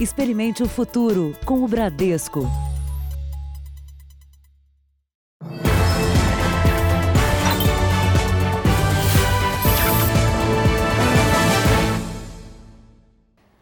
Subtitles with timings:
[0.00, 2.48] Experimente o futuro com o Bradesco.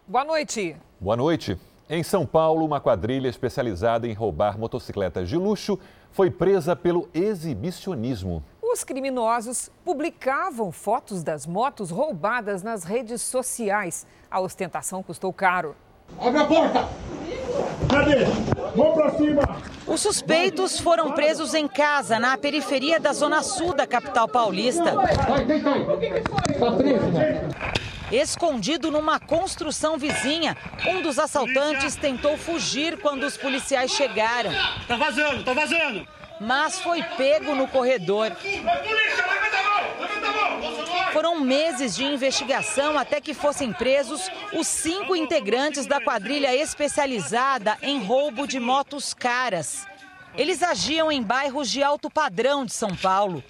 [0.06, 0.76] Boa noite.
[1.00, 1.58] Boa noite.
[1.88, 5.78] Em São Paulo, uma quadrilha especializada em roubar motocicletas de luxo
[6.10, 8.44] foi presa pelo exibicionismo.
[8.60, 14.06] Os criminosos publicavam fotos das motos roubadas nas redes sociais.
[14.30, 15.74] A ostentação custou caro.
[16.20, 16.88] Abre a porta!
[17.90, 18.24] Cadê?
[18.74, 19.42] Vamos pra cima!
[19.86, 24.94] Os suspeitos foram presos em casa, na periferia da zona sul da capital paulista.
[24.94, 25.72] Vai, quem tá?
[26.58, 27.48] Tá preso, né?
[28.10, 30.56] Escondido numa construção vizinha,
[30.86, 34.52] um dos assaltantes tentou fugir quando os policiais chegaram.
[34.86, 36.06] Tá vazando, tá vazando!
[36.40, 38.30] Mas foi pego no corredor.
[41.12, 44.20] Foram meses de investigação até que fossem presos
[44.52, 49.86] os cinco integrantes da quadrilha especializada em roubo de motos caras.
[50.34, 53.42] Eles agiam em bairros de alto padrão de São Paulo.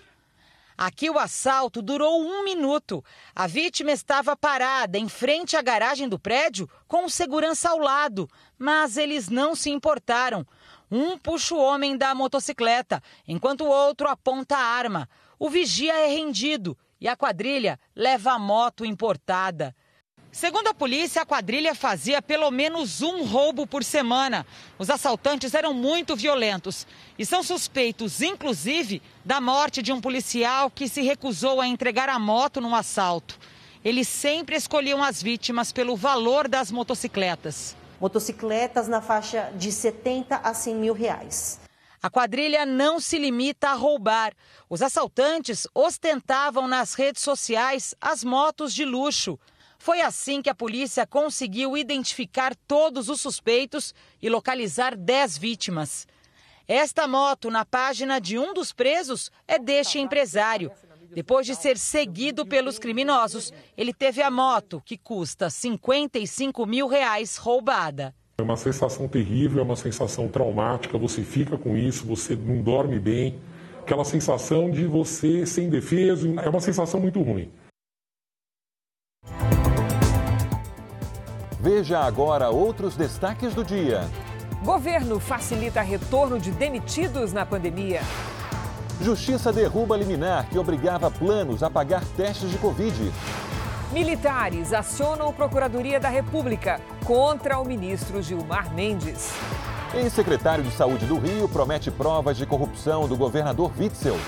[0.79, 3.03] Aqui o assalto durou um minuto.
[3.35, 8.29] A vítima estava parada em frente à garagem do prédio com o segurança ao lado,
[8.59, 10.47] mas eles não se importaram.
[10.91, 15.09] Um puxa o homem da motocicleta, enquanto o outro aponta a arma.
[15.39, 19.75] O vigia é rendido e a quadrilha leva a moto importada.
[20.31, 24.47] Segundo a polícia, a quadrilha fazia pelo menos um roubo por semana.
[24.79, 26.87] Os assaltantes eram muito violentos
[27.19, 32.19] e são suspeitos, inclusive, da morte de um policial que se recusou a entregar a
[32.19, 33.39] moto num assalto.
[33.83, 37.75] Eles sempre escolhiam as vítimas pelo valor das motocicletas.
[37.99, 41.66] Motocicletas na faixa de 70 a 100 mil reais.
[42.03, 44.35] A quadrilha não se limita a roubar.
[44.69, 49.39] Os assaltantes ostentavam nas redes sociais as motos de luxo.
[49.79, 56.07] Foi assim que a polícia conseguiu identificar todos os suspeitos e localizar 10 vítimas.
[56.69, 60.73] Esta moto, na página de um dos presos, é deste empresário.
[61.13, 67.37] Depois de ser seguido pelos criminosos, ele teve a moto, que custa 55 mil reais,
[67.37, 68.15] roubada.
[68.39, 72.99] É uma sensação terrível, é uma sensação traumática, você fica com isso, você não dorme
[72.99, 73.41] bem.
[73.81, 77.51] Aquela sensação de você sem defesa, é uma sensação muito ruim.
[81.59, 84.03] Veja agora outros destaques do dia.
[84.63, 88.03] Governo facilita retorno de demitidos na pandemia.
[89.01, 93.11] Justiça derruba liminar que obrigava planos a pagar testes de Covid.
[93.93, 99.33] Militares acionam Procuradoria da República contra o ministro Gilmar Mendes.
[99.95, 104.19] Ex-secretário de Saúde do Rio promete provas de corrupção do governador Witzel.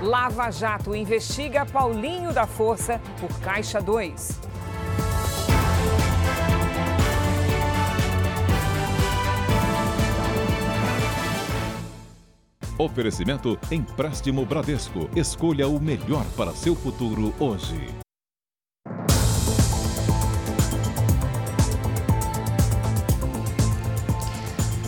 [0.00, 4.40] Lava Jato investiga Paulinho da Força por Caixa 2.
[12.76, 15.08] Oferecimento Empréstimo Bradesco.
[15.14, 18.03] Escolha o melhor para seu futuro hoje.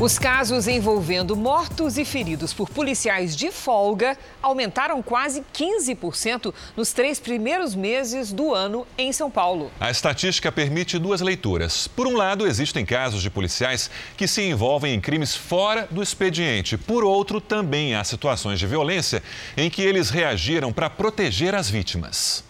[0.06, 7.18] Os casos envolvendo mortos e feridos por policiais de folga aumentaram quase 15% nos três
[7.18, 9.68] primeiros meses do ano em São Paulo.
[9.80, 11.88] A estatística permite duas leituras.
[11.88, 16.78] Por um lado, existem casos de policiais que se envolvem em crimes fora do expediente.
[16.78, 19.20] Por outro, também há situações de violência
[19.56, 22.44] em que eles reagiram para proteger as vítimas.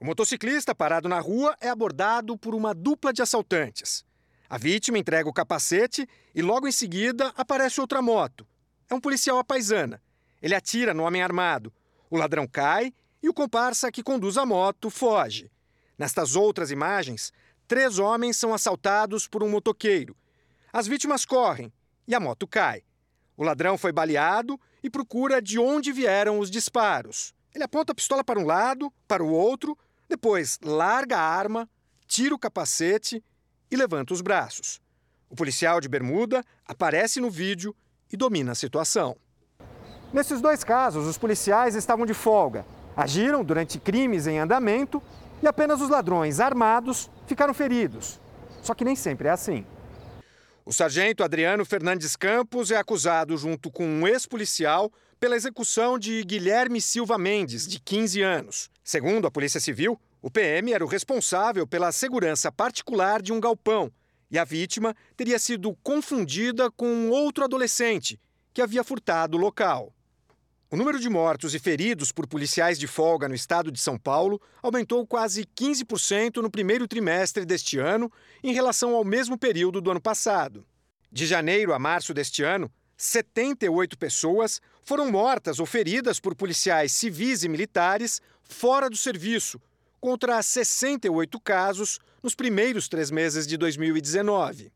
[0.00, 4.07] O motociclista parado na rua é abordado por uma dupla de assaltantes.
[4.50, 8.46] A vítima entrega o capacete e logo em seguida aparece outra moto.
[8.88, 10.02] É um policial à paisana.
[10.40, 11.70] Ele atira no homem armado.
[12.08, 15.50] O ladrão cai e o comparsa que conduz a moto foge.
[15.98, 17.30] Nestas outras imagens,
[17.66, 20.16] três homens são assaltados por um motoqueiro.
[20.72, 21.70] As vítimas correm
[22.06, 22.82] e a moto cai.
[23.36, 27.34] O ladrão foi baleado e procura de onde vieram os disparos.
[27.54, 29.76] Ele aponta a pistola para um lado, para o outro,
[30.08, 31.68] depois larga a arma,
[32.06, 33.22] tira o capacete
[33.70, 34.80] e levanta os braços.
[35.30, 37.74] O policial de bermuda aparece no vídeo
[38.12, 39.16] e domina a situação.
[40.12, 42.64] Nesses dois casos, os policiais estavam de folga,
[42.96, 45.02] agiram durante crimes em andamento
[45.42, 48.18] e apenas os ladrões armados ficaram feridos.
[48.62, 49.66] Só que nem sempre é assim.
[50.64, 56.80] O sargento Adriano Fernandes Campos é acusado, junto com um ex-policial, pela execução de Guilherme
[56.80, 58.70] Silva Mendes, de 15 anos.
[58.84, 63.92] Segundo a Polícia Civil, o PM era o responsável pela segurança particular de um galpão
[64.30, 68.20] e a vítima teria sido confundida com outro adolescente
[68.52, 69.94] que havia furtado o local.
[70.70, 74.40] O número de mortos e feridos por policiais de folga no estado de São Paulo
[74.62, 78.12] aumentou quase 15% no primeiro trimestre deste ano
[78.42, 80.66] em relação ao mesmo período do ano passado.
[81.10, 87.44] De janeiro a março deste ano, 78 pessoas foram mortas ou feridas por policiais civis
[87.44, 89.58] e militares fora do serviço,
[90.00, 94.72] contra 68 casos nos primeiros três meses de 2019.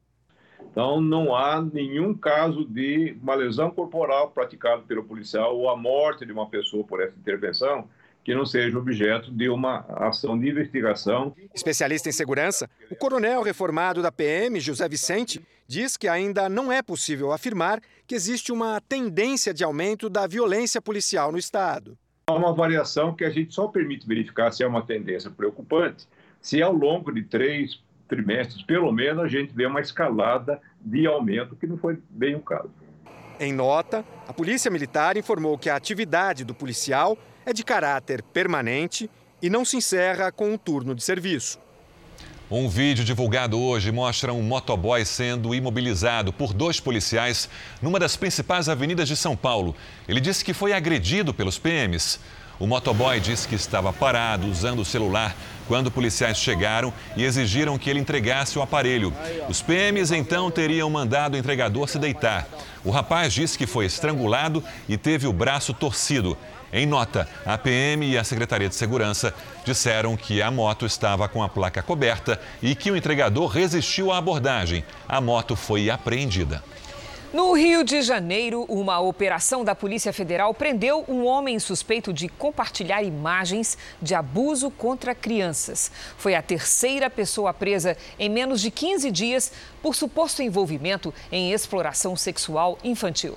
[0.70, 6.24] Então, não há nenhum caso de uma lesão corporal praticada pelo policial ou a morte
[6.24, 7.88] de uma pessoa por essa intervenção
[8.24, 11.34] que não seja objeto de uma ação de investigação.
[11.52, 16.82] Especialista em segurança, o coronel reformado da PM, José Vicente, diz que ainda não é
[16.82, 21.98] possível afirmar que existe uma tendência de aumento da violência policial no Estado.
[22.26, 26.06] Há uma variação que a gente só permite verificar se é uma tendência preocupante
[26.40, 31.56] se ao longo de três trimestres, pelo menos, a gente vê uma escalada de aumento,
[31.56, 32.70] que não foi bem o caso.
[33.40, 37.16] Em nota, a Polícia Militar informou que a atividade do policial
[37.46, 39.08] é de caráter permanente
[39.40, 41.58] e não se encerra com um turno de serviço.
[42.54, 47.48] Um vídeo divulgado hoje mostra um motoboy sendo imobilizado por dois policiais
[47.80, 49.74] numa das principais avenidas de São Paulo.
[50.06, 52.20] Ele disse que foi agredido pelos PMs.
[52.60, 55.34] O motoboy disse que estava parado usando o celular
[55.66, 59.14] quando policiais chegaram e exigiram que ele entregasse o aparelho.
[59.48, 62.46] Os PMs então teriam mandado o entregador se deitar.
[62.84, 66.36] O rapaz disse que foi estrangulado e teve o braço torcido.
[66.72, 71.42] Em nota, a PM e a Secretaria de Segurança disseram que a moto estava com
[71.42, 74.82] a placa coberta e que o entregador resistiu à abordagem.
[75.06, 76.64] A moto foi apreendida.
[77.30, 83.02] No Rio de Janeiro, uma operação da Polícia Federal prendeu um homem suspeito de compartilhar
[83.02, 85.92] imagens de abuso contra crianças.
[86.16, 89.52] Foi a terceira pessoa presa em menos de 15 dias
[89.82, 93.36] por suposto envolvimento em exploração sexual infantil.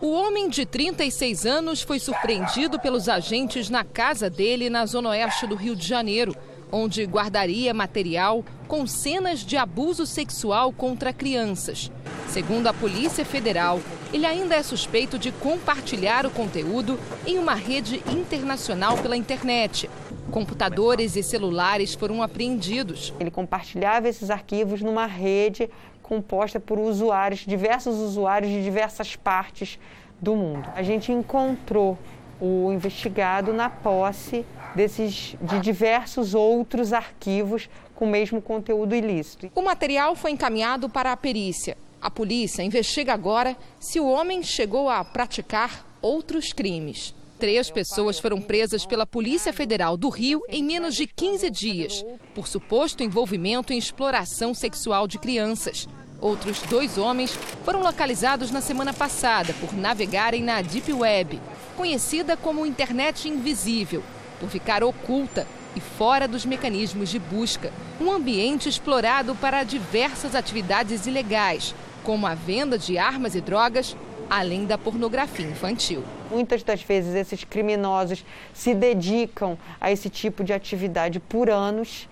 [0.00, 5.46] O homem de 36 anos foi surpreendido pelos agentes na casa dele na zona oeste
[5.46, 6.36] do Rio de Janeiro,
[6.70, 11.90] onde guardaria material com cenas de abuso sexual contra crianças.
[12.28, 13.80] Segundo a Polícia Federal,
[14.12, 19.90] ele ainda é suspeito de compartilhar o conteúdo em uma rede internacional pela internet.
[20.30, 23.14] Computadores e celulares foram apreendidos.
[23.18, 25.70] Ele compartilhava esses arquivos numa rede
[26.08, 29.78] composta por usuários, diversos usuários de diversas partes
[30.20, 30.68] do mundo.
[30.74, 31.98] A gente encontrou
[32.40, 34.44] o investigado na posse
[34.74, 39.50] desses de diversos outros arquivos com o mesmo conteúdo ilícito.
[39.54, 41.76] O material foi encaminhado para a perícia.
[42.00, 47.14] A polícia investiga agora se o homem chegou a praticar outros crimes.
[47.38, 52.04] Três pessoas foram presas pela Polícia Federal do Rio em menos de 15 dias,
[52.34, 55.86] por suposto envolvimento em exploração sexual de crianças.
[56.20, 61.40] Outros dois homens foram localizados na semana passada por navegarem na Deep Web,
[61.76, 64.02] conhecida como internet invisível,
[64.40, 65.46] por ficar oculta
[65.76, 67.72] e fora dos mecanismos de busca.
[68.00, 73.96] Um ambiente explorado para diversas atividades ilegais, como a venda de armas e drogas,
[74.28, 76.02] além da pornografia infantil.
[76.30, 82.08] Muitas das vezes esses criminosos se dedicam a esse tipo de atividade por anos.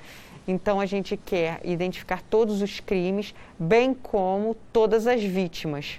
[0.48, 5.98] Então a gente quer identificar todos os crimes, bem como todas as vítimas.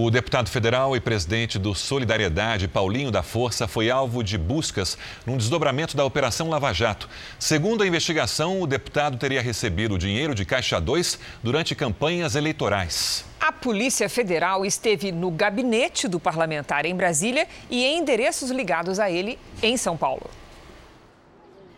[0.00, 4.96] O deputado federal e presidente do Solidariedade, Paulinho da Força, foi alvo de buscas
[5.26, 7.08] num desdobramento da Operação Lava Jato.
[7.36, 13.24] Segundo a investigação, o deputado teria recebido dinheiro de Caixa 2 durante campanhas eleitorais.
[13.40, 19.10] A Polícia Federal esteve no gabinete do parlamentar em Brasília e em endereços ligados a
[19.10, 20.30] ele em São Paulo.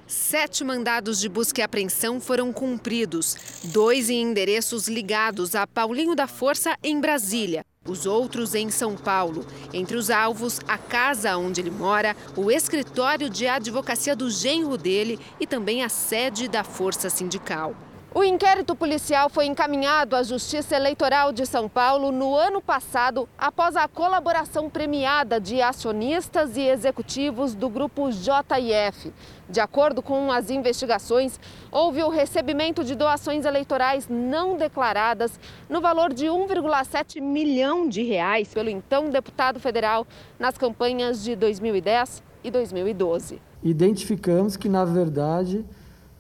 [0.07, 6.27] Sete mandados de busca e apreensão foram cumpridos, dois em endereços ligados a Paulinho da
[6.27, 7.65] Força, em Brasília.
[7.91, 9.45] Os outros em São Paulo.
[9.75, 15.19] Entre os alvos, a casa onde ele mora, o escritório de advocacia do genro dele
[15.41, 17.75] e também a sede da Força Sindical.
[18.13, 23.77] O inquérito policial foi encaminhado à Justiça Eleitoral de São Paulo no ano passado, após
[23.77, 29.13] a colaboração premiada de acionistas e executivos do grupo JIF.
[29.49, 31.39] De acordo com as investigações,
[31.71, 35.39] houve o recebimento de doações eleitorais não declaradas
[35.69, 40.05] no valor de 1,7 milhão de reais pelo então deputado federal
[40.37, 43.41] nas campanhas de 2010 e 2012.
[43.63, 45.65] Identificamos que, na verdade,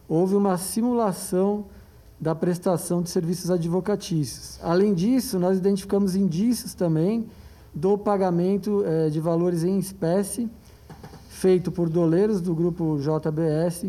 [0.08, 1.66] houve uma simulação
[2.20, 4.58] da prestação de serviços advocatícios.
[4.62, 7.26] Além disso, nós identificamos indícios também
[7.74, 10.50] do pagamento eh, de valores em espécie
[11.40, 13.86] feito por doleiros do grupo JBS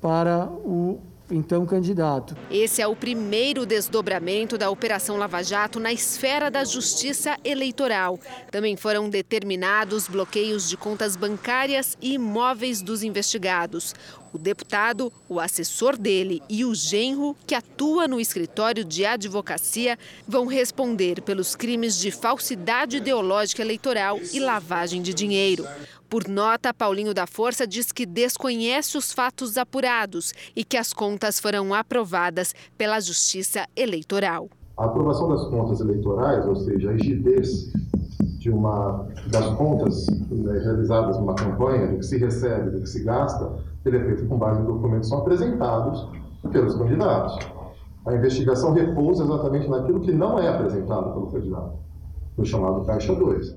[0.00, 1.00] para o
[1.30, 2.36] então candidato.
[2.50, 8.18] Esse é o primeiro desdobramento da Operação Lava Jato na esfera da justiça eleitoral.
[8.50, 13.94] Também foram determinados bloqueios de contas bancárias e imóveis dos investigados.
[14.32, 20.46] O deputado, o assessor dele e o genro, que atua no escritório de advocacia, vão
[20.46, 25.66] responder pelos crimes de falsidade ideológica eleitoral e lavagem de dinheiro.
[26.10, 31.38] Por nota, Paulinho da Força diz que desconhece os fatos apurados e que as contas
[31.38, 34.48] foram aprovadas pela Justiça Eleitoral.
[34.76, 37.72] A aprovação das contas eleitorais, ou seja, a rigidez
[38.38, 43.02] de uma, das contas né, realizadas numa campanha, do que se recebe, do que se
[43.02, 46.08] gasta, ele é feito com base em documentos apresentados
[46.50, 47.38] pelos candidatos.
[48.06, 51.74] A investigação repousa exatamente naquilo que não é apresentado pelo candidato,
[52.36, 53.56] o chamado Caixa 2.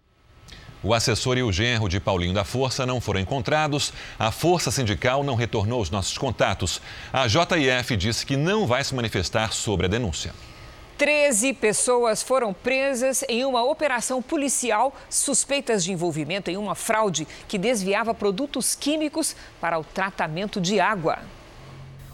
[0.84, 3.94] O assessor e o genro de Paulinho da Força não foram encontrados.
[4.18, 6.82] A Força Sindical não retornou os nossos contatos.
[7.14, 10.34] A JIF disse que não vai se manifestar sobre a denúncia.
[11.02, 17.58] 13 pessoas foram presas em uma operação policial suspeitas de envolvimento em uma fraude que
[17.58, 21.18] desviava produtos químicos para o tratamento de água.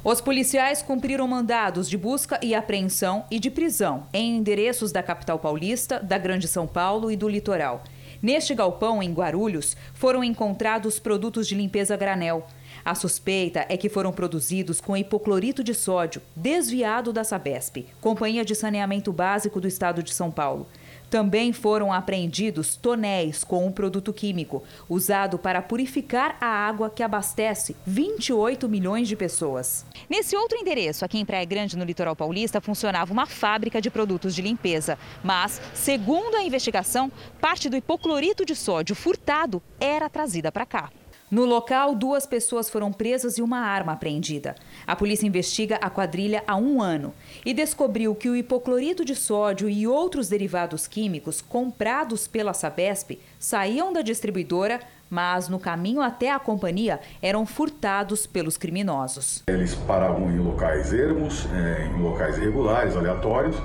[0.06, 5.38] Os policiais cumpriram mandados de busca e apreensão e de prisão em endereços da capital
[5.38, 7.84] paulista, da Grande São Paulo e do litoral.
[8.22, 12.48] Neste galpão, em Guarulhos, foram encontrados produtos de limpeza granel.
[12.88, 18.56] A suspeita é que foram produzidos com hipoclorito de sódio, desviado da Sabesp, Companhia de
[18.56, 20.65] Saneamento Básico do Estado de São Paulo.
[21.10, 27.75] Também foram apreendidos tonéis com um produto químico usado para purificar a água que abastece
[27.86, 29.86] 28 milhões de pessoas.
[30.10, 34.34] Nesse outro endereço, aqui em Praia Grande, no litoral paulista, funcionava uma fábrica de produtos
[34.34, 34.98] de limpeza.
[35.22, 40.89] Mas, segundo a investigação, parte do hipoclorito de sódio furtado era trazida para cá.
[41.29, 44.55] No local, duas pessoas foram presas e uma arma apreendida.
[44.86, 47.13] A polícia investiga a quadrilha há um ano
[47.46, 53.91] e descobriu que o hipoclorito de sódio e outros derivados químicos comprados pela Sabesp saíam
[53.91, 54.79] da distribuidora,
[55.10, 59.43] mas no caminho até a companhia eram furtados pelos criminosos.
[59.50, 63.57] Eles paravam em locais ermos, é, em locais irregulares, aleatórios,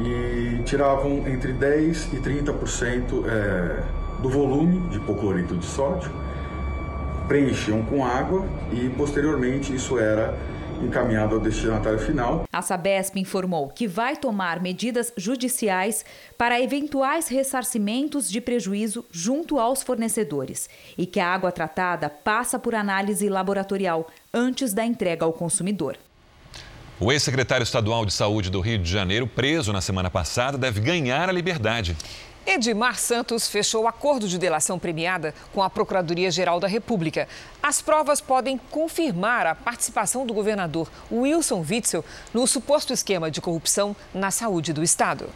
[0.00, 3.82] e tiravam entre 10% e 30% é,
[4.22, 6.25] do volume de hipoclorito de sódio
[7.26, 10.34] preenchiam com água e posteriormente isso era
[10.82, 12.44] encaminhado ao destinatário final.
[12.52, 16.04] A Sabesp informou que vai tomar medidas judiciais
[16.36, 22.74] para eventuais ressarcimentos de prejuízo junto aos fornecedores e que a água tratada passa por
[22.74, 25.96] análise laboratorial antes da entrega ao consumidor.
[26.98, 31.28] O ex-secretário estadual de saúde do Rio de Janeiro, preso na semana passada, deve ganhar
[31.28, 31.94] a liberdade.
[32.46, 37.26] Edmar Santos fechou acordo de delação premiada com a Procuradoria-Geral da República.
[37.60, 43.96] As provas podem confirmar a participação do governador Wilson Witzel no suposto esquema de corrupção
[44.14, 45.28] na saúde do Estado.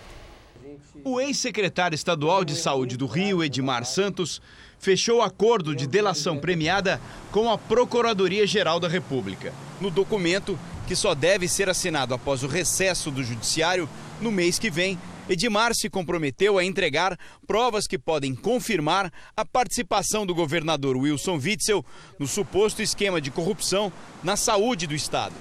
[1.03, 4.41] O ex-secretário estadual de saúde do Rio, Edmar Santos,
[4.79, 7.01] fechou acordo de delação premiada
[7.33, 9.53] com a Procuradoria-Geral da República.
[9.81, 13.89] No documento, que só deve ser assinado após o recesso do Judiciário
[14.21, 14.99] no mês que vem,
[15.29, 21.85] Edmar se comprometeu a entregar provas que podem confirmar a participação do governador Wilson Witzel
[22.19, 25.35] no suposto esquema de corrupção na saúde do estado.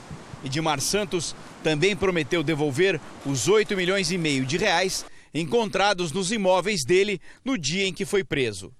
[0.43, 6.83] Edmar Santos também prometeu devolver os 8 milhões e meio de reais encontrados nos imóveis
[6.85, 8.71] dele no dia em que foi preso.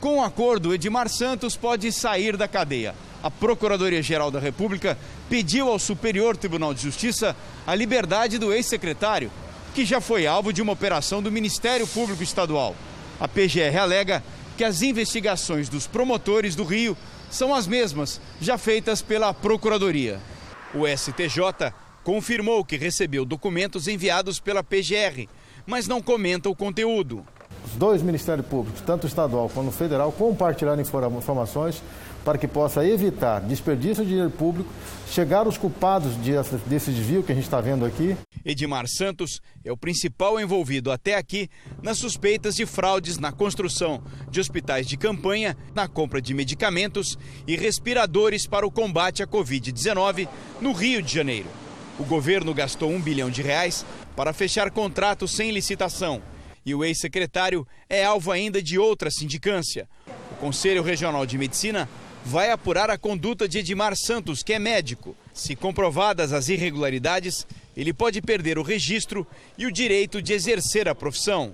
[0.00, 2.94] Com o acordo, Edmar Santos pode sair da cadeia.
[3.22, 4.98] A Procuradoria-Geral da República
[5.30, 9.30] pediu ao Superior Tribunal de Justiça a liberdade do ex-secretário
[9.74, 12.76] que já foi alvo de uma operação do Ministério Público Estadual.
[13.18, 14.22] A PGR alega
[14.56, 16.96] que as investigações dos promotores do Rio
[17.30, 20.20] são as mesmas já feitas pela Procuradoria.
[20.74, 21.72] O STJ
[22.04, 25.28] confirmou que recebeu documentos enviados pela PGR,
[25.66, 27.24] mas não comenta o conteúdo.
[27.64, 31.82] Os dois Ministérios Públicos, tanto estadual quanto federal, compartilharam informações
[32.24, 34.70] para que possa evitar desperdício de dinheiro público,
[35.08, 36.14] chegar aos culpados
[36.66, 38.16] desse desvio que a gente está vendo aqui.
[38.44, 41.48] Edmar Santos é o principal envolvido até aqui
[41.82, 47.56] nas suspeitas de fraudes na construção de hospitais de campanha, na compra de medicamentos e
[47.56, 50.28] respiradores para o combate à Covid-19
[50.60, 51.48] no Rio de Janeiro.
[51.98, 53.84] O governo gastou um bilhão de reais
[54.16, 56.22] para fechar contratos sem licitação.
[56.64, 59.88] E o ex-secretário é alvo ainda de outra sindicância.
[60.32, 61.88] O Conselho Regional de Medicina
[62.24, 65.16] vai apurar a conduta de Edmar Santos, que é médico.
[65.32, 69.26] Se comprovadas as irregularidades, ele pode perder o registro
[69.58, 71.52] e o direito de exercer a profissão.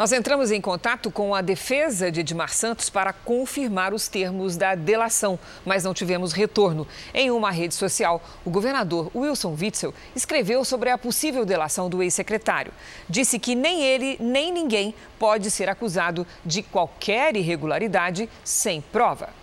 [0.00, 4.74] Nós entramos em contato com a defesa de Edmar Santos para confirmar os termos da
[4.74, 6.88] delação, mas não tivemos retorno.
[7.12, 12.72] Em uma rede social, o governador Wilson Witzel escreveu sobre a possível delação do ex-secretário.
[13.10, 19.39] Disse que nem ele nem ninguém pode ser acusado de qualquer irregularidade sem prova.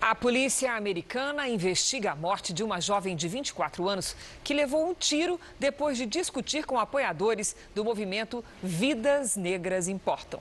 [0.00, 4.14] A polícia americana investiga a morte de uma jovem de 24 anos
[4.44, 10.40] que levou um tiro depois de discutir com apoiadores do movimento Vidas Negras Importam.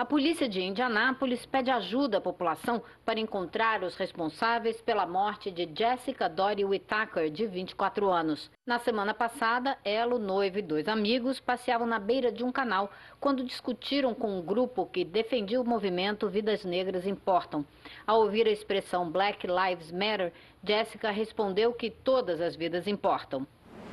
[0.00, 5.68] A polícia de Indianápolis pede ajuda à população para encontrar os responsáveis pela morte de
[5.76, 8.50] Jessica Dory Whittaker, de 24 anos.
[8.64, 12.90] Na semana passada, ela, o noivo e dois amigos passeavam na beira de um canal
[13.20, 17.62] quando discutiram com um grupo que defendia o movimento Vidas Negras Importam.
[18.06, 20.32] Ao ouvir a expressão Black Lives Matter,
[20.64, 23.46] Jessica respondeu que todas as vidas importam.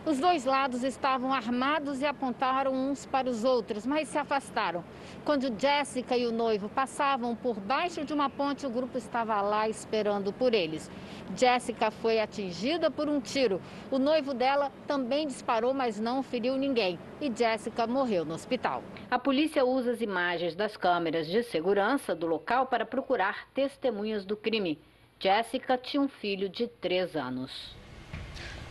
[0.08, 4.82] Os dois lados estavam armados e apontaram uns para os outros, mas se afastaram.
[5.26, 9.68] Quando Jessica e o noivo passavam por baixo de uma ponte, o grupo estava lá
[9.68, 10.90] esperando por eles.
[11.36, 13.62] Jessica foi atingida por um tiro.
[13.92, 16.98] O noivo dela também disparou, mas não feriu ninguém.
[17.20, 18.82] E Jessica morreu no hospital.
[19.12, 24.38] A polícia usa as imagens das câmeras de segurança do local para procurar testemunhas do
[24.38, 24.80] crime.
[25.20, 27.76] Jessica tinha um filho de três anos.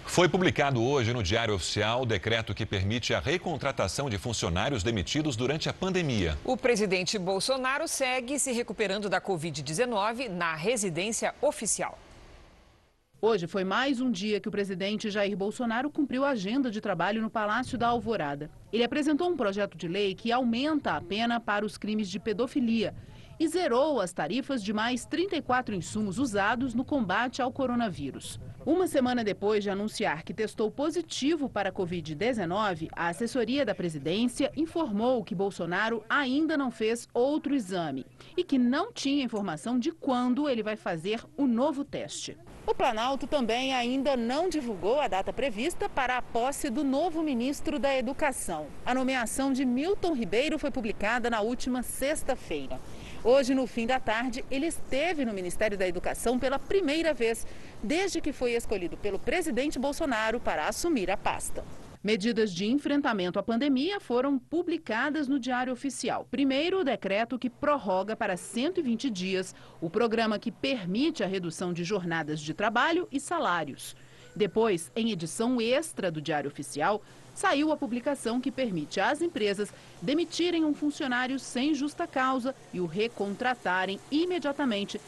[0.07, 5.37] Foi publicado hoje no Diário Oficial o decreto que permite a recontratação de funcionários demitidos
[5.37, 6.39] durante a pandemia.
[6.43, 11.99] O presidente Bolsonaro segue se recuperando da Covid-19 na residência oficial.
[13.21, 17.21] Hoje foi mais um dia que o presidente Jair Bolsonaro cumpriu a agenda de trabalho
[17.21, 18.51] no Palácio da Alvorada.
[18.73, 22.95] Ele apresentou um projeto de lei que aumenta a pena para os crimes de pedofilia
[23.39, 28.41] e zerou as tarifas de mais 34 insumos usados no combate ao coronavírus.
[28.67, 34.51] Uma semana depois de anunciar que testou positivo para a Covid-19, a assessoria da presidência
[34.57, 38.05] informou que Bolsonaro ainda não fez outro exame
[38.37, 42.37] e que não tinha informação de quando ele vai fazer o novo teste.
[42.67, 47.79] O Planalto também ainda não divulgou a data prevista para a posse do novo ministro
[47.79, 48.67] da Educação.
[48.85, 52.81] A nomeação de Milton Ribeiro foi publicada na última sexta-feira.
[53.29, 57.45] Hoje, no fim da tarde, ele esteve no Ministério da Educação pela primeira vez,
[57.83, 61.65] desde que foi escolhido pelo presidente Bolsonaro para assumir a pasta.
[62.05, 66.25] Medidas de enfrentamento à pandemia foram publicadas no Diário Oficial.
[66.31, 71.83] Primeiro, o decreto que prorroga para 120 dias o programa que permite a redução de
[71.83, 73.97] jornadas de trabalho e salários.
[74.37, 77.03] Depois, em edição extra do Diário Oficial,
[77.37, 79.69] saiu a publicação que permite às empresas
[80.01, 84.99] demitirem um funcionário sem justa causa e o recontratarem imediatamente,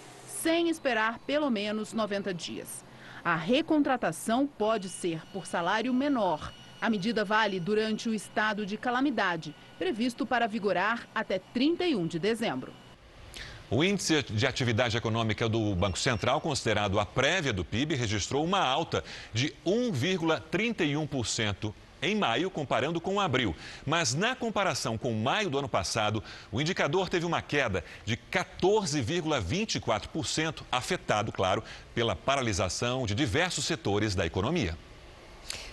[0.42, 2.84] sem esperar pelo menos 90 dias.
[3.24, 6.52] A recontratação pode ser por salário menor.
[6.80, 12.72] A medida vale durante o estado de calamidade, previsto para vigorar até 31 de dezembro.
[13.70, 18.60] O índice de atividade econômica do Banco Central, considerado a prévia do PIB, registrou uma
[18.60, 23.56] alta de 1,31% em maio, comparando com abril.
[23.86, 30.62] Mas na comparação com maio do ano passado, o indicador teve uma queda de 14,24%,
[30.70, 34.76] afetado, claro, pela paralisação de diversos setores da economia.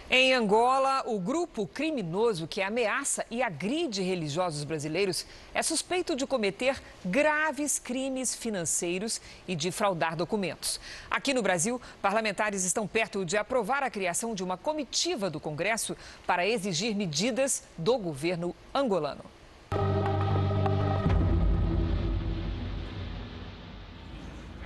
[0.08, 6.80] Em Angola, o grupo criminoso que ameaça e agride religiosos brasileiros é suspeito de cometer
[7.04, 10.80] graves crimes financeiros e de fraudar documentos.
[11.10, 15.98] Aqui no Brasil, parlamentares estão perto de aprovar a criação de uma comitiva do Congresso
[16.28, 19.26] para exigir medidas do governo angolano.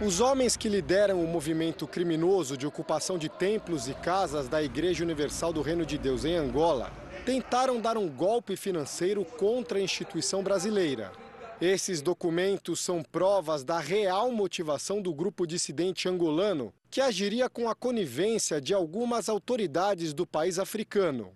[0.02, 5.04] Os homens que lideram o movimento criminoso de ocupação de templos e casas da Igreja
[5.04, 6.90] Universal do Reino de Deus em Angola
[7.26, 11.12] tentaram dar um golpe financeiro contra a instituição brasileira.
[11.60, 17.76] Esses documentos são provas da real motivação do grupo dissidente angolano, que agiria com a
[17.76, 21.34] conivência de algumas autoridades do país africano.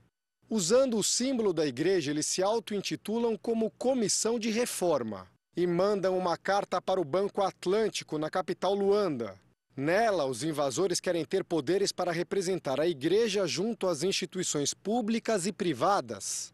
[0.49, 6.35] Usando o símbolo da igreja, eles se auto-intitulam como Comissão de Reforma e mandam uma
[6.35, 9.35] carta para o Banco Atlântico, na capital Luanda.
[9.75, 15.51] Nela, os invasores querem ter poderes para representar a igreja junto às instituições públicas e
[15.51, 16.53] privadas.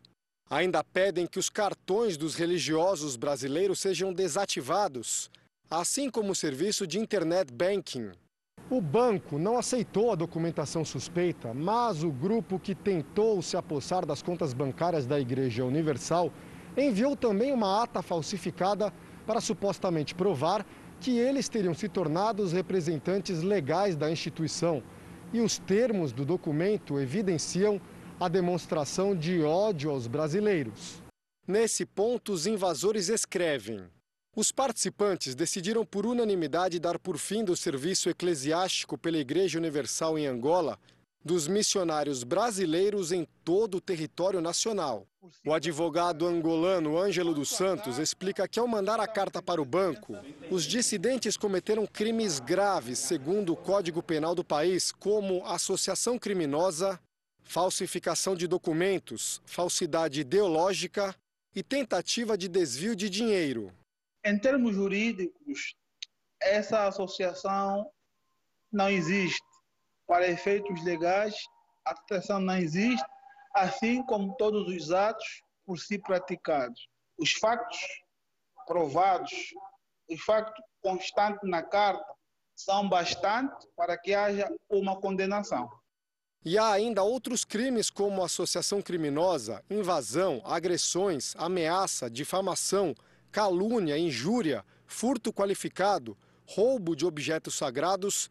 [0.50, 5.30] Ainda pedem que os cartões dos religiosos brasileiros sejam desativados,
[5.70, 8.12] assim como o serviço de internet banking.
[8.70, 14.22] O banco não aceitou a documentação suspeita, mas o grupo que tentou se apossar das
[14.22, 16.32] contas bancárias da Igreja Universal
[16.78, 18.94] enviou também uma ata falsificada
[19.26, 20.66] para supostamente provar
[21.00, 24.84] que eles teriam se tornado os representantes legais da instituição.
[25.32, 27.80] E os termos do documento evidenciam
[28.20, 31.02] a demonstração de ódio aos brasileiros.
[31.48, 33.82] Nesse ponto, os invasores escrevem:
[34.36, 40.28] os participantes decidiram por unanimidade dar por fim do serviço eclesiástico pela Igreja Universal em
[40.28, 40.80] Angola
[41.24, 45.06] dos missionários brasileiros em todo o território nacional.
[45.46, 50.16] O advogado angolano Ângelo dos Santos explica que, ao mandar a carta para o banco,
[50.50, 57.00] os dissidentes cometeram crimes graves, segundo o Código Penal do país, como associação criminosa,
[57.44, 61.16] falsificação de documentos, falsidade ideológica
[61.54, 63.74] e tentativa de desvio de dinheiro.
[64.24, 65.76] Em termos jurídicos,
[66.42, 67.90] essa associação
[68.72, 69.49] não existe
[70.10, 71.36] para efeitos legais,
[71.86, 73.06] a tentação não existe,
[73.56, 76.90] assim como todos os atos por si praticados.
[77.20, 77.78] Os factos
[78.66, 79.32] provados,
[80.10, 82.04] os factos constantes na carta,
[82.56, 85.70] são bastantes para que haja uma condenação.
[86.44, 92.96] E há ainda outros crimes como associação criminosa, invasão, agressões, ameaça, difamação,
[93.32, 96.18] calúnia, injúria, furto qualificado,
[96.48, 98.30] roubo de objetos sagrados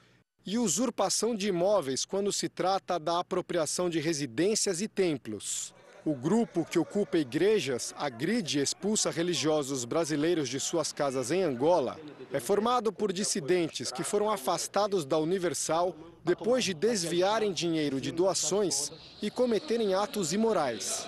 [0.51, 5.75] e usurpação de imóveis quando se trata da apropriação de residências e templos.
[6.07, 12.01] O grupo que ocupa igrejas, agride e expulsa religiosos brasileiros de suas casas em Angola
[12.33, 18.91] é formado por dissidentes que foram afastados da Universal depois de desviarem dinheiro de doações
[19.21, 21.07] e cometerem atos imorais.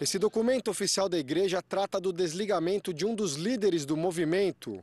[0.00, 4.82] Esse documento oficial da igreja trata do desligamento de um dos líderes do movimento,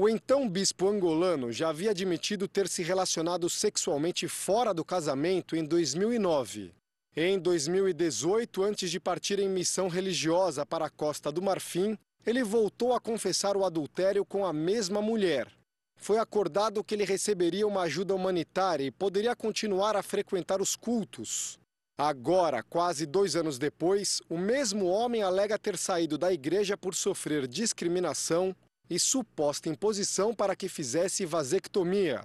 [0.00, 5.64] o então bispo angolano já havia admitido ter se relacionado sexualmente fora do casamento em
[5.64, 6.72] 2009.
[7.16, 12.92] Em 2018, antes de partir em missão religiosa para a Costa do Marfim, ele voltou
[12.92, 15.48] a confessar o adultério com a mesma mulher.
[15.96, 21.58] Foi acordado que ele receberia uma ajuda humanitária e poderia continuar a frequentar os cultos.
[21.98, 27.48] Agora, quase dois anos depois, o mesmo homem alega ter saído da igreja por sofrer
[27.48, 28.54] discriminação,
[28.90, 32.22] e suposta imposição para que fizesse vasectomia.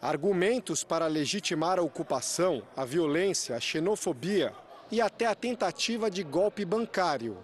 [0.00, 4.52] Argumentos para legitimar a ocupação, a violência, a xenofobia
[4.90, 7.38] e até a tentativa de golpe bancário.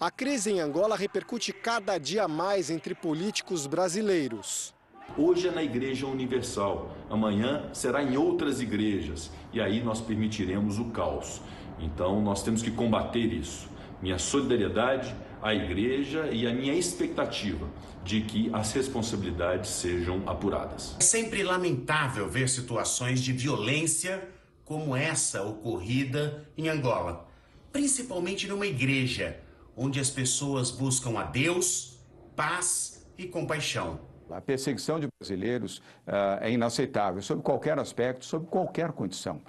[0.00, 4.74] A crise em Angola repercute cada dia mais entre políticos brasileiros.
[5.16, 10.86] Hoje é na Igreja Universal, amanhã será em outras igrejas e aí nós permitiremos o
[10.86, 11.40] caos.
[11.78, 13.68] Então nós temos que combater isso.
[14.02, 17.68] Minha solidariedade à igreja e a minha expectativa
[18.02, 20.96] de que as responsabilidades sejam apuradas.
[20.98, 24.26] É sempre lamentável ver situações de violência
[24.64, 27.28] como essa ocorrida em Angola,
[27.70, 29.38] principalmente numa igreja
[29.76, 32.00] onde as pessoas buscam a Deus,
[32.34, 34.00] paz e compaixão.
[34.30, 35.76] A perseguição de brasileiros
[36.06, 39.42] uh, é inaceitável, sob qualquer aspecto, sob qualquer condição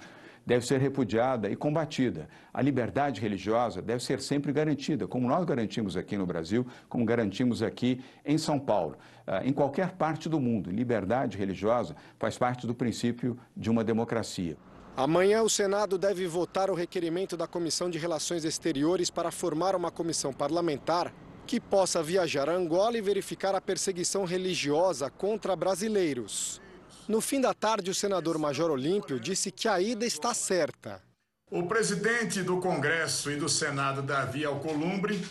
[0.46, 2.28] deve ser repudiada e combatida.
[2.54, 7.62] A liberdade religiosa deve ser sempre garantida, como nós garantimos aqui no Brasil, como garantimos
[7.62, 8.96] aqui em São Paulo.
[9.26, 14.56] Ah, em qualquer parte do mundo, liberdade religiosa faz parte do princípio de uma democracia.
[14.96, 19.90] Amanhã, o Senado deve votar o requerimento da Comissão de Relações Exteriores para formar uma
[19.90, 21.12] comissão parlamentar
[21.46, 26.60] que possa viajar a Angola e verificar a perseguição religiosa contra brasileiros.
[27.08, 31.00] No fim da tarde, o senador Major Olímpio disse que a ida está certa.
[31.48, 35.24] O presidente do Congresso e do Senado, Davi Alcolumbre,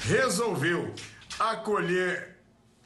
[0.00, 0.92] resolveu
[1.38, 2.38] acolher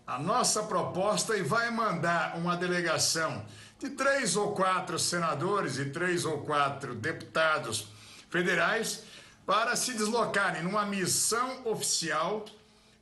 [0.06, 3.42] a nossa proposta e vai mandar uma delegação
[3.78, 7.88] de três ou quatro senadores e três ou quatro deputados
[8.28, 9.02] federais
[9.46, 12.44] para se deslocarem numa missão oficial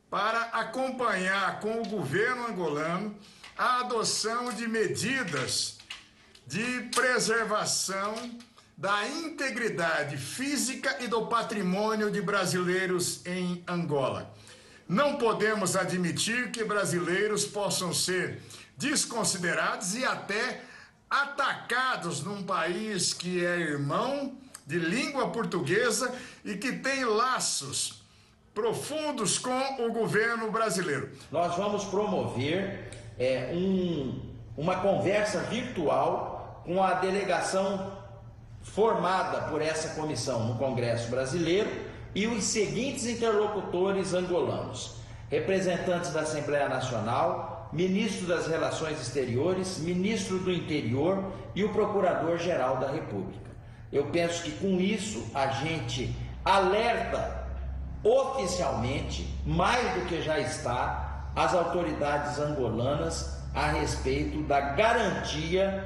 [0.08, 3.16] para acompanhar com o governo angolano
[3.56, 5.78] a adoção de medidas
[6.46, 8.14] de preservação
[8.76, 14.34] da integridade física e do patrimônio de brasileiros em Angola.
[14.88, 18.42] Não podemos admitir que brasileiros possam ser
[18.76, 20.62] desconsiderados e até
[21.08, 24.36] atacados num país que é irmão
[24.66, 26.12] de língua portuguesa
[26.44, 28.02] e que tem laços
[28.52, 31.10] profundos com o governo brasileiro.
[31.30, 34.20] Nós vamos promover é, um,
[34.56, 37.92] uma conversa virtual com a delegação
[38.62, 41.70] formada por essa comissão no Congresso Brasileiro
[42.14, 44.96] e os seguintes interlocutores angolanos:
[45.30, 52.90] representantes da Assembleia Nacional, ministro das Relações Exteriores, ministro do Interior e o Procurador-Geral da
[52.90, 53.50] República.
[53.92, 57.44] Eu penso que com isso a gente alerta
[58.02, 61.03] oficialmente, mais do que já está,
[61.34, 65.84] as autoridades angolanas a respeito da garantia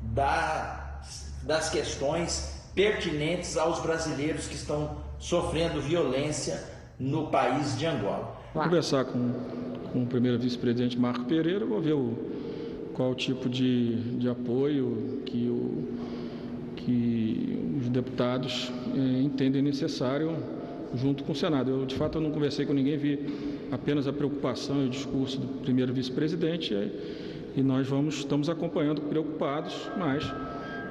[0.00, 1.00] da,
[1.42, 6.62] das questões pertinentes aos brasileiros que estão sofrendo violência
[6.98, 8.36] no país de Angola.
[8.54, 9.32] Vou conversar com,
[9.92, 12.16] com o primeiro vice-presidente Marco Pereira, vou ver o,
[12.94, 16.20] qual o tipo de, de apoio que o
[16.76, 20.36] que os deputados eh, entendem necessário
[20.94, 21.70] junto com o Senado.
[21.70, 25.38] Eu, de fato, eu não conversei com ninguém, vi apenas a preocupação e o discurso
[25.38, 26.74] do primeiro vice-presidente
[27.56, 30.24] e nós vamos, estamos acompanhando preocupados, mas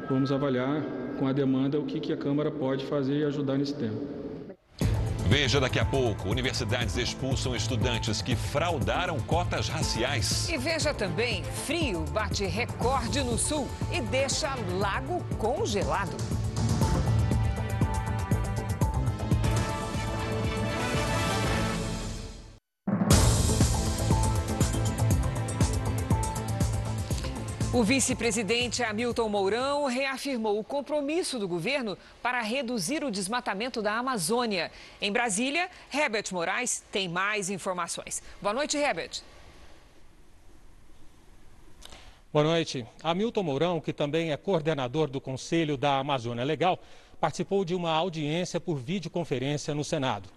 [0.09, 0.81] vamos avaliar
[1.17, 3.97] com a demanda o que, que a Câmara pode fazer e ajudar nesse tema.
[5.27, 10.49] Veja daqui a pouco: universidades expulsam estudantes que fraudaram cotas raciais.
[10.49, 16.38] E veja também: frio bate recorde no sul e deixa lago congelado.
[27.79, 34.69] O vice-presidente Hamilton Mourão reafirmou o compromisso do governo para reduzir o desmatamento da Amazônia.
[35.01, 38.21] Em Brasília, Herbert Moraes tem mais informações.
[38.41, 39.21] Boa noite, Herbert.
[42.33, 42.85] Boa noite.
[43.01, 46.77] Hamilton Mourão, que também é coordenador do Conselho da Amazônia Legal,
[47.17, 50.27] participou de uma audiência por videoconferência no Senado.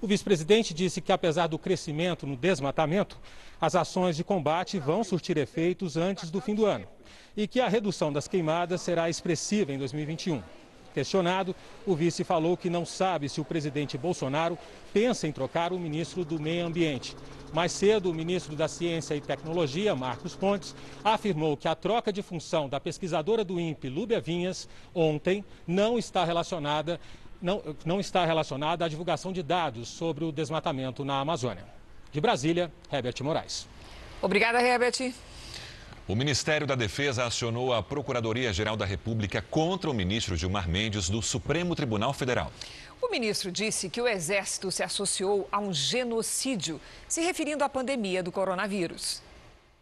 [0.00, 3.18] O vice-presidente disse que, apesar do crescimento no desmatamento,
[3.60, 6.86] as ações de combate vão surtir efeitos antes do fim do ano
[7.36, 10.40] e que a redução das queimadas será expressiva em 2021.
[10.94, 11.54] Questionado,
[11.86, 14.56] o vice falou que não sabe se o presidente Bolsonaro
[14.92, 17.16] pensa em trocar o ministro do Meio Ambiente.
[17.52, 22.22] Mais cedo, o ministro da Ciência e Tecnologia, Marcos Pontes, afirmou que a troca de
[22.22, 27.00] função da pesquisadora do INPE, Lúbia Vinhas, ontem, não está relacionada
[27.40, 31.64] não, não está relacionada à divulgação de dados sobre o desmatamento na Amazônia.
[32.10, 33.66] De Brasília, Herbert Moraes.
[34.20, 35.12] Obrigada, Herbert.
[36.08, 41.20] O Ministério da Defesa acionou a Procuradoria-Geral da República contra o ministro Gilmar Mendes do
[41.20, 42.50] Supremo Tribunal Federal.
[43.00, 48.22] O ministro disse que o Exército se associou a um genocídio, se referindo à pandemia
[48.22, 49.22] do coronavírus.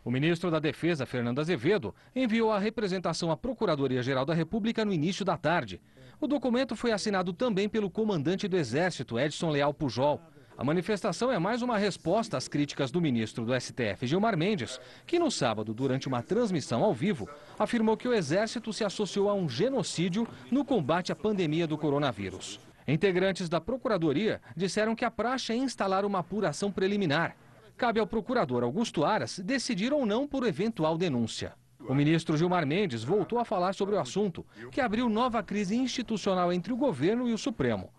[0.05, 5.25] O ministro da Defesa, Fernando Azevedo, enviou a representação à Procuradoria-Geral da República no início
[5.25, 5.81] da tarde.
[6.19, 10.19] O documento foi assinado também pelo comandante do Exército, Edson Leal Pujol.
[10.57, 15.19] A manifestação é mais uma resposta às críticas do ministro do STF, Gilmar Mendes, que
[15.19, 19.47] no sábado, durante uma transmissão ao vivo, afirmou que o Exército se associou a um
[19.47, 22.59] genocídio no combate à pandemia do coronavírus.
[22.89, 27.37] Integrantes da Procuradoria disseram que a praxe é instalar uma apuração preliminar.
[27.77, 31.53] Cabe ao procurador Augusto Aras decidir ou não por eventual denúncia.
[31.81, 36.53] O ministro Gilmar Mendes voltou a falar sobre o assunto, que abriu nova crise institucional
[36.53, 37.93] entre o governo e o Supremo.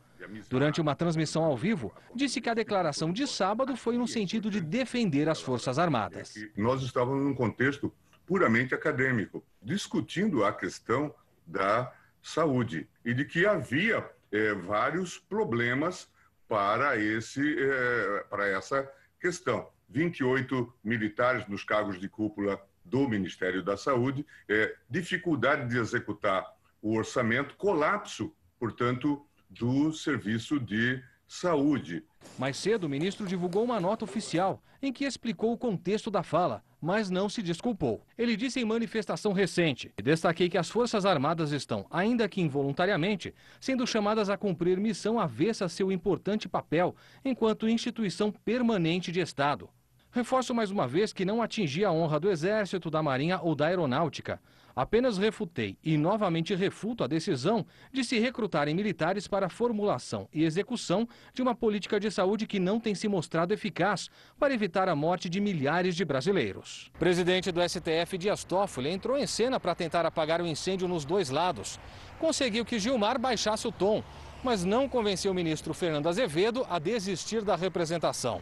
[0.50, 4.60] Durante uma transmissão ao vivo, disse que a declaração de sábado foi no sentido de
[4.60, 6.34] defender as Forças Armadas.
[6.56, 7.94] Nós estávamos num contexto
[8.26, 11.13] puramente acadêmico, discutindo a questão
[11.46, 16.10] da saúde e de que havia é, vários problemas
[16.48, 19.70] para, esse, é, para essa questão.
[19.90, 26.45] 28 militares nos cargos de cúpula do Ministério da Saúde, é, dificuldade de executar
[26.82, 32.04] o orçamento, colapso, portanto, do serviço de saúde.
[32.38, 36.63] Mais cedo, o ministro divulgou uma nota oficial em que explicou o contexto da fala,
[36.80, 38.02] mas não se desculpou.
[38.17, 43.88] Ele disse em manifestação recente: Destaquei que as Forças Armadas estão, ainda que involuntariamente, sendo
[43.88, 46.95] chamadas a cumprir missão avessa seu importante papel
[47.26, 49.69] enquanto instituição permanente de Estado.
[50.18, 53.68] Reforço mais uma vez que não atingi a honra do Exército, da Marinha ou da
[53.68, 54.42] Aeronáutica.
[54.76, 60.44] Apenas refutei e novamente refuto a decisão de se recrutarem militares para a formulação e
[60.44, 64.96] execução de uma política de saúde que não tem se mostrado eficaz para evitar a
[64.96, 66.90] morte de milhares de brasileiros.
[66.96, 71.06] O presidente do STF, Dias Toffoli, entrou em cena para tentar apagar o incêndio nos
[71.06, 71.80] dois lados.
[72.18, 74.04] Conseguiu que Gilmar baixasse o tom,
[74.44, 78.42] mas não convenceu o ministro Fernando Azevedo a desistir da representação.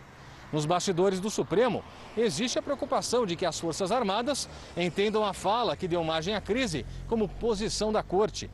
[0.52, 1.84] Nos bastidores do Supremo,
[2.16, 6.42] existe a preocupação de que as Forças Armadas entendam a fala que deu margem à
[6.42, 8.50] crise como posição da Corte.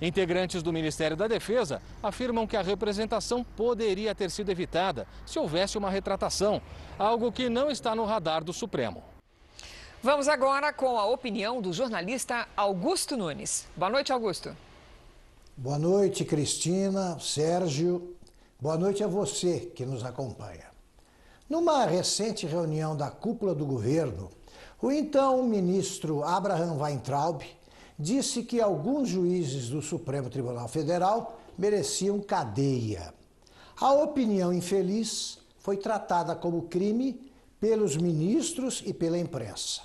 [0.00, 5.78] Integrantes do Ministério da Defesa afirmam que a representação poderia ter sido evitada se houvesse
[5.78, 6.60] uma retratação,
[6.98, 9.02] algo que não está no radar do Supremo.
[10.02, 13.66] Vamos agora com a opinião do jornalista Augusto Nunes.
[13.74, 14.54] Boa noite, Augusto.
[15.56, 18.14] Boa noite, Cristina, Sérgio.
[18.60, 20.75] Boa noite a você que nos acompanha.
[21.48, 24.30] Numa recente reunião da cúpula do governo,
[24.82, 27.40] o então ministro Abraham Weintraub
[27.96, 33.14] disse que alguns juízes do Supremo Tribunal Federal mereciam cadeia.
[33.80, 37.30] A opinião infeliz foi tratada como crime
[37.60, 39.82] pelos ministros e pela imprensa.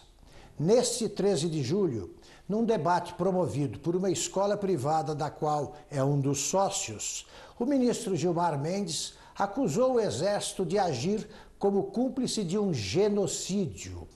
[0.60, 2.16] Neste 13 de julho,
[2.50, 7.28] num debate promovido por uma escola privada da qual é um dos sócios,
[7.60, 11.28] o ministro Gilmar Mendes acusou o Exército de agir
[11.62, 14.08] como cúmplice de um genocídio.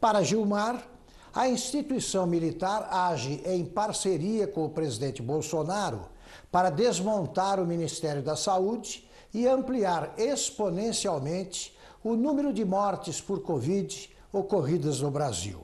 [0.00, 0.84] Para Gilmar,
[1.32, 6.08] a instituição militar age em parceria com o presidente Bolsonaro
[6.50, 14.10] para desmontar o Ministério da Saúde e ampliar exponencialmente o número de mortes por Covid
[14.32, 15.60] ocorridas no Brasil.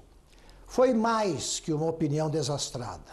[0.68, 3.10] Foi mais que uma opinião desastrada.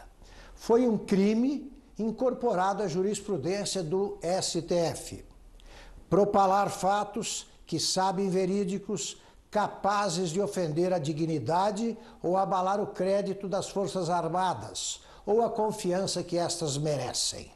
[0.53, 5.25] Foi um crime incorporado à jurisprudência do STF.
[6.07, 9.15] Propalar fatos que sabem verídicos,
[9.49, 16.21] capazes de ofender a dignidade ou abalar o crédito das Forças Armadas ou a confiança
[16.21, 17.49] que estas merecem.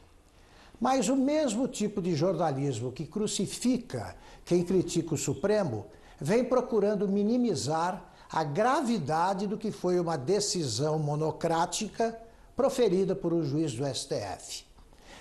[0.80, 5.84] Mas o mesmo tipo de jornalismo que crucifica quem critica o Supremo
[6.18, 8.02] vem procurando minimizar
[8.32, 12.18] a gravidade do que foi uma decisão monocrática
[12.56, 14.64] proferida por um juiz do STF.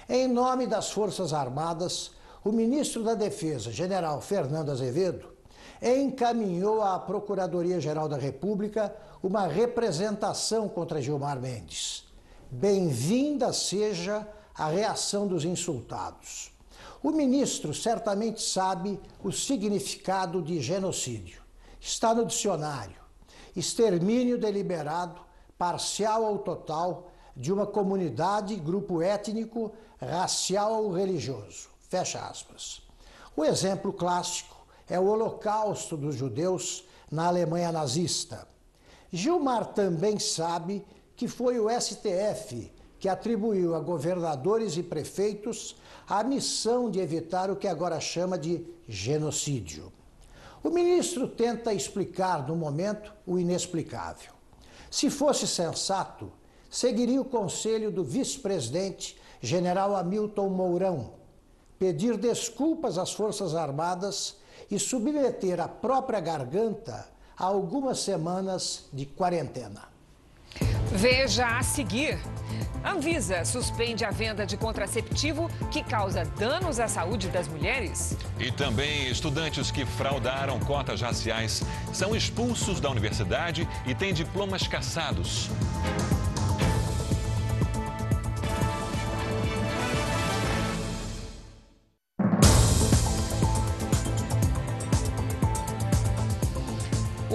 [0.07, 2.11] Em nome das Forças Armadas,
[2.45, 5.33] o ministro da Defesa, general Fernando Azevedo,
[5.81, 12.05] encaminhou à Procuradoria-Geral da República uma representação contra Gilmar Mendes.
[12.51, 16.53] Bem-vinda seja a reação dos insultados.
[17.01, 21.41] O ministro certamente sabe o significado de genocídio.
[21.81, 23.01] Está no dicionário.
[23.55, 25.19] Extermínio deliberado,
[25.57, 31.74] parcial ou total, de uma comunidade, grupo étnico, racial ou religioso.
[31.95, 32.81] Fecha aspas.
[33.37, 38.45] O exemplo clássico é o Holocausto dos judeus na Alemanha nazista.
[39.13, 46.91] Gilmar também sabe que foi o STF que atribuiu a governadores e prefeitos a missão
[46.91, 49.89] de evitar o que agora chama de genocídio.
[50.61, 54.33] O ministro tenta explicar no momento o inexplicável.
[54.91, 56.29] Se fosse sensato,
[56.69, 61.24] seguiria o conselho do vice-presidente, general Hamilton Mourão,
[61.79, 64.37] pedir desculpas às Forças Armadas
[64.69, 67.07] e submeter a própria garganta
[67.37, 69.95] a algumas semanas de quarentena.
[70.91, 72.17] Veja a seguir.
[72.83, 78.15] Anvisa suspende a venda de contraceptivo que causa danos à saúde das mulheres.
[78.39, 85.49] E também estudantes que fraudaram cotas raciais são expulsos da universidade e têm diplomas cassados.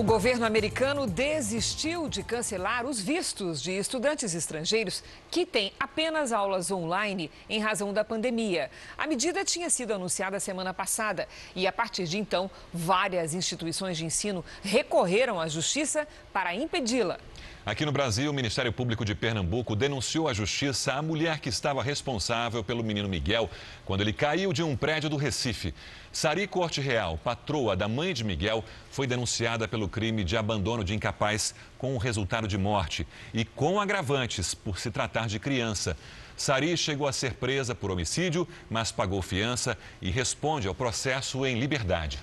[0.00, 6.70] O governo americano desistiu de cancelar os vistos de estudantes estrangeiros que têm apenas aulas
[6.70, 8.70] online em razão da pandemia.
[8.96, 14.06] A medida tinha sido anunciada semana passada e, a partir de então, várias instituições de
[14.06, 17.18] ensino recorreram à justiça para impedi-la.
[17.64, 21.82] Aqui no Brasil, o Ministério Público de Pernambuco denunciou à justiça a mulher que estava
[21.82, 23.50] responsável pelo menino Miguel
[23.84, 25.74] quando ele caiu de um prédio do Recife.
[26.10, 30.94] Sari Corte Real, patroa da mãe de Miguel, foi denunciada pelo crime de abandono de
[30.94, 35.94] incapaz com o resultado de morte e com agravantes por se tratar de criança.
[36.38, 41.60] Sari chegou a ser presa por homicídio, mas pagou fiança e responde ao processo em
[41.60, 42.18] liberdade.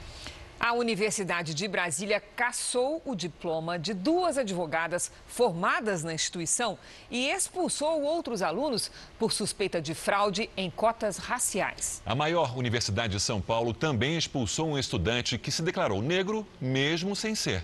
[0.59, 6.79] A Universidade de Brasília cassou o diploma de duas advogadas formadas na instituição
[7.11, 12.01] e expulsou outros alunos por suspeita de fraude em cotas raciais.
[12.03, 17.15] A maior universidade de São Paulo também expulsou um estudante que se declarou negro, mesmo
[17.15, 17.63] sem ser.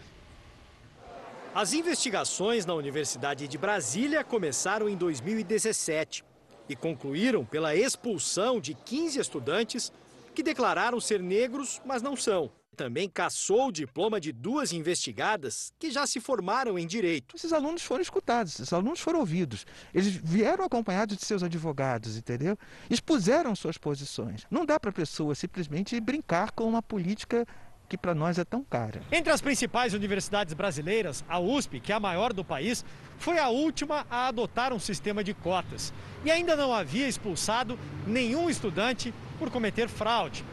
[1.55, 6.23] As investigações na Universidade de Brasília começaram em 2017
[6.69, 9.91] e concluíram pela expulsão de 15 estudantes
[10.33, 12.51] que declararam ser negros, mas não são.
[12.75, 17.35] Também cassou o diploma de duas investigadas que já se formaram em direito.
[17.35, 19.65] Esses alunos foram escutados, esses alunos foram ouvidos.
[19.93, 22.57] Eles vieram acompanhados de seus advogados, entendeu?
[22.89, 24.45] Expuseram suas posições.
[24.49, 27.45] Não dá para a pessoa simplesmente brincar com uma política
[27.87, 29.01] que para nós é tão cara.
[29.11, 32.83] Entre as principais universidades brasileiras, a USP, que é a maior do país,
[33.19, 35.93] foi a última a adotar um sistema de cotas
[36.25, 40.43] e ainda não havia expulsado nenhum estudante por cometer fraude.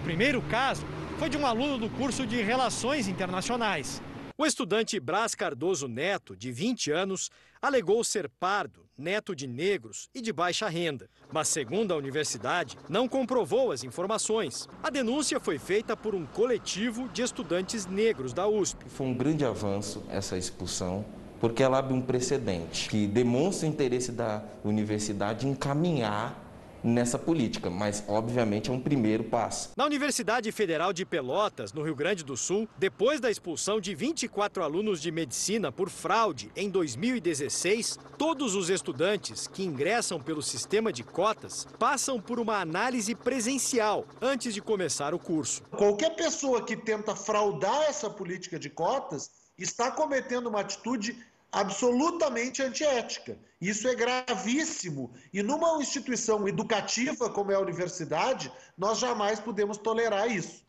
[0.00, 0.84] O primeiro caso
[1.18, 4.00] foi de um aluno do curso de Relações Internacionais.
[4.38, 7.28] O estudante Brás Cardoso Neto, de 20 anos,
[7.60, 11.10] alegou ser pardo, neto de negros e de baixa renda.
[11.32, 14.68] Mas, segundo a universidade, não comprovou as informações.
[14.80, 18.88] A denúncia foi feita por um coletivo de estudantes negros da USP.
[18.88, 21.04] Foi um grande avanço essa expulsão,
[21.40, 26.47] porque ela abre um precedente que demonstra o interesse da universidade em caminhar
[26.88, 29.70] nessa política, mas obviamente é um primeiro passo.
[29.76, 34.62] Na Universidade Federal de Pelotas, no Rio Grande do Sul, depois da expulsão de 24
[34.62, 41.02] alunos de medicina por fraude em 2016, todos os estudantes que ingressam pelo sistema de
[41.02, 45.62] cotas passam por uma análise presencial antes de começar o curso.
[45.70, 51.16] Qualquer pessoa que tenta fraudar essa política de cotas está cometendo uma atitude
[51.52, 53.36] absolutamente antiética.
[53.60, 55.12] Isso é gravíssimo.
[55.32, 60.62] E numa instituição educativa como é a universidade, nós jamais podemos tolerar isso.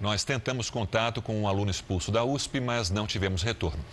[0.00, 3.84] Nós tentamos contato com um aluno expulso da USP, mas não tivemos retorno.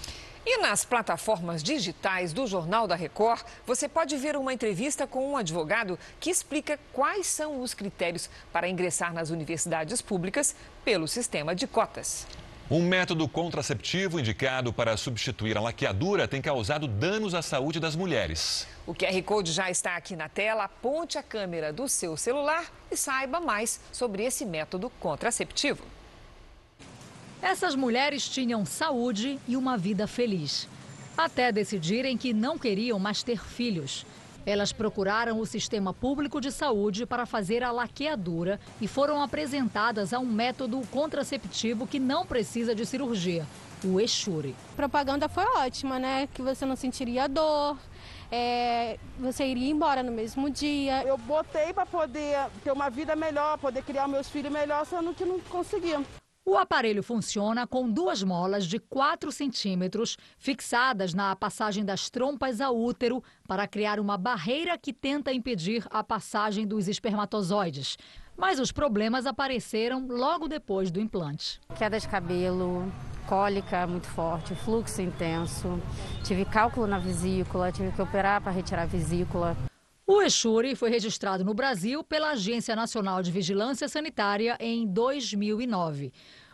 [0.49, 5.35] E nas plataformas digitais do Jornal da Record, você pode ver uma entrevista com um
[5.35, 10.55] advogado que explica quais são os critérios para ingressar nas universidades públicas
[10.85, 12.25] pelo sistema de cotas.
[12.69, 18.67] Um método contraceptivo indicado para substituir a laqueadura tem causado danos à saúde das mulheres.
[18.85, 20.65] O QR Code já está aqui na tela.
[20.65, 25.81] Aponte a câmera do seu celular e saiba mais sobre esse método contraceptivo.
[27.41, 30.67] Essas mulheres tinham saúde e uma vida feliz,
[31.17, 34.05] até decidirem que não queriam mais ter filhos.
[34.47, 40.19] Elas procuraram o sistema público de saúde para fazer a laqueadura e foram apresentadas a
[40.19, 43.45] um método contraceptivo que não precisa de cirurgia,
[43.83, 44.55] o Exure.
[44.71, 46.29] A propaganda foi ótima, né?
[46.33, 47.77] Que você não sentiria dor,
[48.31, 51.03] é, você iria embora no mesmo dia.
[51.03, 55.25] Eu botei para poder ter uma vida melhor, poder criar meus filhos melhor, sendo que
[55.25, 56.01] não conseguia.
[56.49, 62.73] O aparelho funciona com duas molas de 4 centímetros fixadas na passagem das trompas ao
[62.73, 67.97] útero para criar uma barreira que tenta impedir a passagem dos espermatozoides.
[68.37, 71.59] Mas os problemas apareceram logo depois do implante.
[71.77, 72.89] Queda de cabelo,
[73.27, 75.77] cólica muito forte, fluxo intenso,
[76.23, 79.57] tive cálculo na vesícula, tive que operar para retirar a vesícula.
[80.09, 86.13] O Exure foi registrado no Brasil pela Agência Nacional de Vigilância Sanitária em 2009.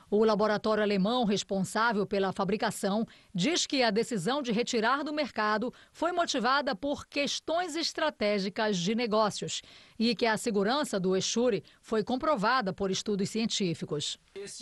[0.10, 6.12] O laboratório alemão responsável pela fabricação diz que a decisão de retirar do mercado foi
[6.12, 9.62] motivada por questões estratégicas de negócios
[9.99, 14.18] e que a segurança do Exure foi comprovada por estudos científicos.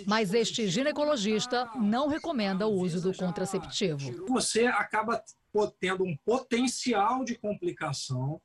[0.06, 4.26] Mas este ginecologista não recomenda o uso do contraceptivo.
[4.28, 5.24] Você acaba
[5.80, 8.42] tendo um potencial de complicação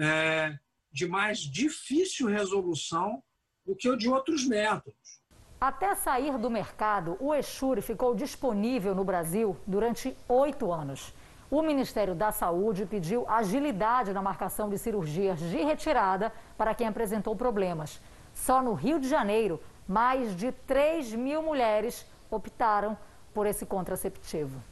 [0.00, 0.58] é,
[0.90, 3.22] de mais difícil resolução
[3.64, 5.20] do que o de outros métodos.
[5.60, 11.12] Até sair do mercado, o Exure ficou disponível no Brasil durante oito anos.
[11.50, 17.36] O Ministério da Saúde pediu agilidade na marcação de cirurgias de retirada para quem apresentou
[17.36, 18.00] problemas.
[18.32, 22.96] Só no Rio de Janeiro, mais de 3 mil mulheres optaram
[23.34, 24.62] por esse contraceptivo.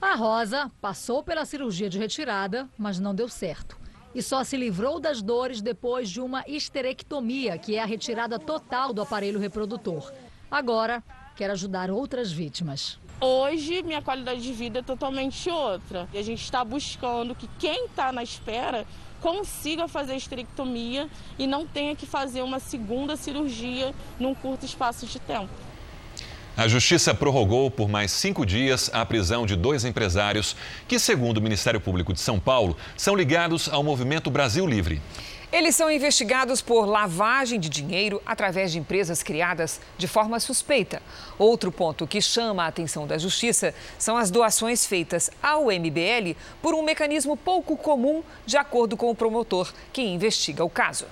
[0.00, 3.76] A Rosa passou pela cirurgia de retirada, mas não deu certo.
[4.14, 8.92] E só se livrou das dores depois de uma histerectomia, que é a retirada total
[8.92, 10.12] do aparelho reprodutor.
[10.50, 11.02] Agora,
[11.36, 12.98] quer ajudar outras vítimas.
[13.20, 16.08] Hoje, minha qualidade de vida é totalmente outra.
[16.12, 18.86] E a gente está buscando que quem está na espera
[19.20, 25.06] consiga fazer a esterectomia e não tenha que fazer uma segunda cirurgia num curto espaço
[25.06, 25.67] de tempo.
[26.58, 30.56] A Justiça prorrogou por mais cinco dias a prisão de dois empresários
[30.88, 35.00] que, segundo o Ministério Público de São Paulo, são ligados ao movimento Brasil Livre.
[35.52, 41.00] Eles são investigados por lavagem de dinheiro através de empresas criadas de forma suspeita.
[41.38, 46.74] Outro ponto que chama a atenção da Justiça são as doações feitas ao MBL por
[46.74, 51.06] um mecanismo pouco comum, de acordo com o promotor que investiga o caso.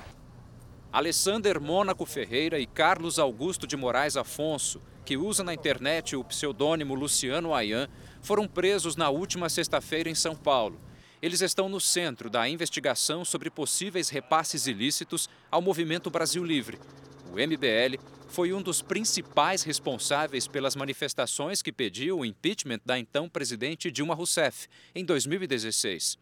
[0.93, 6.93] Alessander Mônaco Ferreira e Carlos Augusto de Moraes Afonso, que usa na internet o pseudônimo
[6.93, 7.89] Luciano Ayan,
[8.21, 10.81] foram presos na última sexta-feira em São Paulo.
[11.23, 16.81] Eles estão no centro da investigação sobre possíveis repasses ilícitos ao Movimento Brasil Livre.
[17.33, 23.29] O MBL foi um dos principais responsáveis pelas manifestações que pediu o impeachment da então
[23.29, 26.19] presidente Dilma Rousseff em 2016.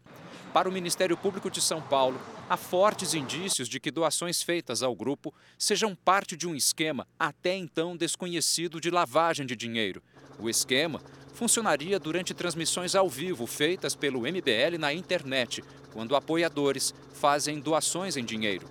[0.55, 2.17] Para o Ministério Público de São Paulo,
[2.49, 7.53] há fortes indícios de que doações feitas ao grupo sejam parte de um esquema até
[7.57, 10.01] então desconhecido de lavagem de dinheiro.
[10.39, 11.01] O esquema
[11.33, 18.23] funcionaria durante transmissões ao vivo feitas pelo MBL na internet, quando apoiadores fazem doações em
[18.23, 18.65] dinheiro.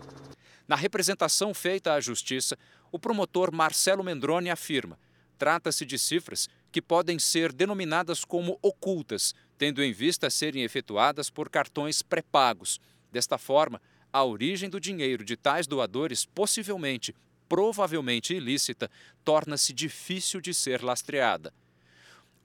[0.67, 2.57] Na representação feita à Justiça,
[2.91, 4.99] o promotor Marcelo Mendrone afirma:
[5.37, 11.49] trata-se de cifras que podem ser denominadas como ocultas, tendo em vista serem efetuadas por
[11.49, 12.81] cartões pré-pagos.
[13.11, 13.81] Desta forma,
[14.13, 17.15] a origem do dinheiro de tais doadores, possivelmente,
[17.49, 18.91] provavelmente ilícita,
[19.25, 21.53] torna-se difícil de ser lastreada.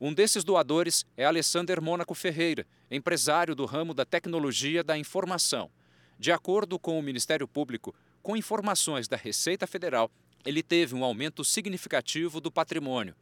[0.01, 5.69] Um desses doadores é Alessander Mônaco Ferreira, empresário do ramo da tecnologia da informação.
[6.17, 10.09] De acordo com o Ministério Público, com informações da Receita Federal,
[10.45, 13.15] ele teve um aumento significativo do patrimônio.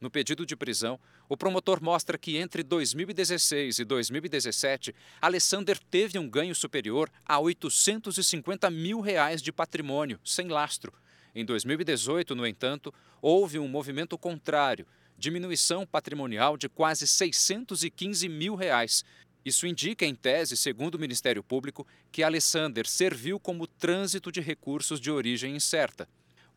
[0.00, 6.28] No pedido de prisão, o promotor mostra que entre 2016 e 2017, Alessander teve um
[6.28, 10.92] ganho superior a 850 mil reais de patrimônio, sem lastro.
[11.34, 14.86] Em 2018, no entanto, houve um movimento contrário,
[15.18, 19.04] diminuição patrimonial de quase 615 mil reais.
[19.44, 25.00] Isso indica, em tese, segundo o Ministério Público, que Alessander serviu como trânsito de recursos
[25.00, 26.08] de origem incerta.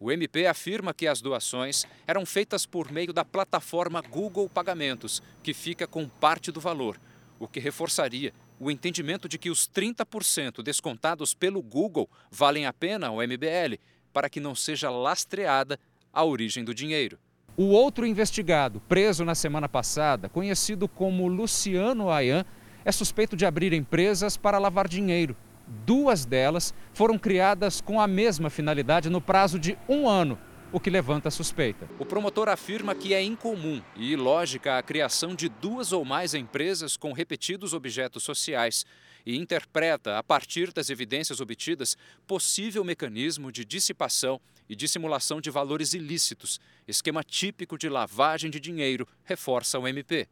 [0.03, 5.53] O MP afirma que as doações eram feitas por meio da plataforma Google Pagamentos, que
[5.53, 6.99] fica com parte do valor,
[7.37, 13.09] o que reforçaria o entendimento de que os 30% descontados pelo Google valem a pena
[13.09, 13.77] ao MBL,
[14.11, 15.79] para que não seja lastreada
[16.11, 17.19] a origem do dinheiro.
[17.55, 22.43] O outro investigado, preso na semana passada, conhecido como Luciano Ayan,
[22.83, 25.37] é suspeito de abrir empresas para lavar dinheiro.
[25.85, 30.37] Duas delas foram criadas com a mesma finalidade no prazo de um ano,
[30.69, 31.89] o que levanta a suspeita.
[31.97, 36.97] O promotor afirma que é incomum e ilógica a criação de duas ou mais empresas
[36.97, 38.85] com repetidos objetos sociais
[39.25, 41.95] e interpreta, a partir das evidências obtidas,
[42.27, 49.07] possível mecanismo de dissipação e dissimulação de valores ilícitos, esquema típico de lavagem de dinheiro,
[49.23, 50.27] reforça o MP.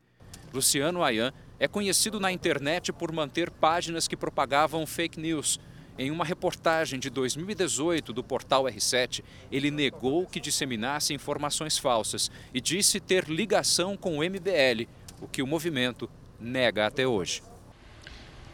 [0.53, 5.59] Luciano Ayan é conhecido na internet por manter páginas que propagavam fake news.
[5.97, 12.61] Em uma reportagem de 2018 do portal R7, ele negou que disseminasse informações falsas e
[12.61, 14.87] disse ter ligação com o MBL,
[15.21, 17.43] o que o movimento nega até hoje.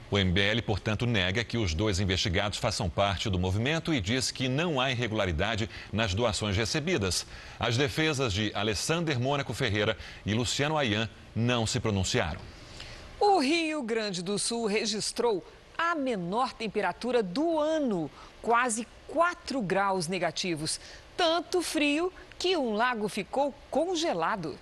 [0.09, 4.47] O MBL, portanto, nega que os dois investigados façam parte do movimento e diz que
[4.47, 7.27] não há irregularidade nas doações recebidas.
[7.59, 12.54] As defesas de Alessander Mônaco Ferreira e Luciano Ayan não se pronunciaram.
[13.19, 15.43] O Rio Grande do Sul registrou
[15.77, 18.09] a menor temperatura do ano,
[18.41, 20.79] quase 4 graus negativos.
[21.15, 24.57] Tanto frio que um lago ficou congelado.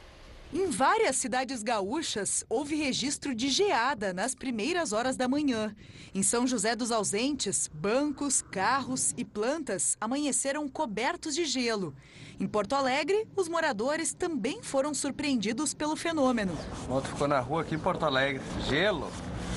[0.54, 5.76] Em várias cidades gaúchas, houve registro de geada nas primeiras horas da manhã.
[6.14, 11.96] Em São José dos Ausentes, bancos, carros e plantas amanheceram cobertos de gelo.
[12.40, 16.56] Em Porto Alegre, os moradores também foram surpreendidos pelo fenômeno.
[16.88, 18.44] Ontem ficou na rua aqui em Porto Alegre.
[18.70, 19.12] Gelo,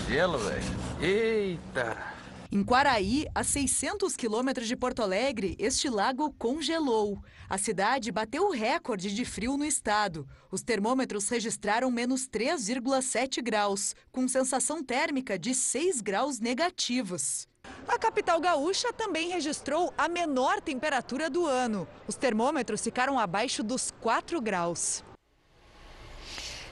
[0.08, 0.64] gelo, velho.
[1.02, 2.15] Eita!
[2.52, 7.18] Em Quaraí, a 600 quilômetros de Porto Alegre, este lago congelou.
[7.48, 10.28] A cidade bateu o recorde de frio no estado.
[10.50, 17.48] Os termômetros registraram menos 3,7 graus, com sensação térmica de 6 graus negativos.
[17.88, 21.86] A capital gaúcha também registrou a menor temperatura do ano.
[22.06, 25.02] Os termômetros ficaram abaixo dos 4 graus.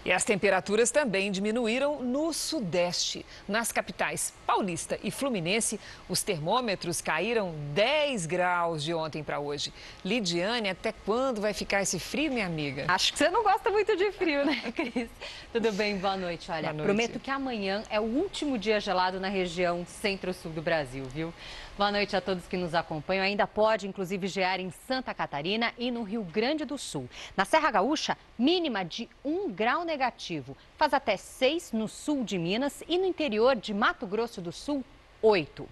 [0.04, 3.24] E as temperaturas também diminuíram no Sudeste.
[3.48, 9.72] Nas capitais Paulista e Fluminense, os termômetros caíram 10 graus de ontem para hoje.
[10.04, 12.84] Lidiane, até quando vai ficar esse frio, minha amiga?
[12.88, 15.08] Acho que você não gosta muito de frio, né, Cris?
[15.52, 16.50] Tudo bem, boa noite.
[16.50, 16.84] Olha, boa noite.
[16.84, 21.32] prometo que amanhã é o último dia gelado na região centro-sul do Brasil, viu?
[21.76, 23.24] Boa noite a todos que nos acompanham.
[23.24, 27.10] Ainda pode, inclusive, gear em Santa Catarina e no Rio Grande do Sul.
[27.36, 30.56] Na Serra Gaúcha, mínima de 1 grau negativo.
[30.76, 34.84] Faz até 6 no sul de Minas e no interior de Mato Grosso do Sul,
[35.20, 35.68] 8.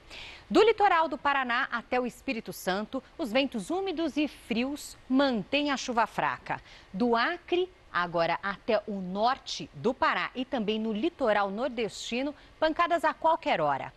[0.50, 5.76] Do litoral do Paraná até o Espírito Santo, os ventos úmidos e frios mantêm a
[5.76, 6.60] chuva fraca.
[6.92, 13.14] Do Acre agora até o norte do Pará e também no litoral nordestino, pancadas a
[13.14, 13.92] qualquer hora.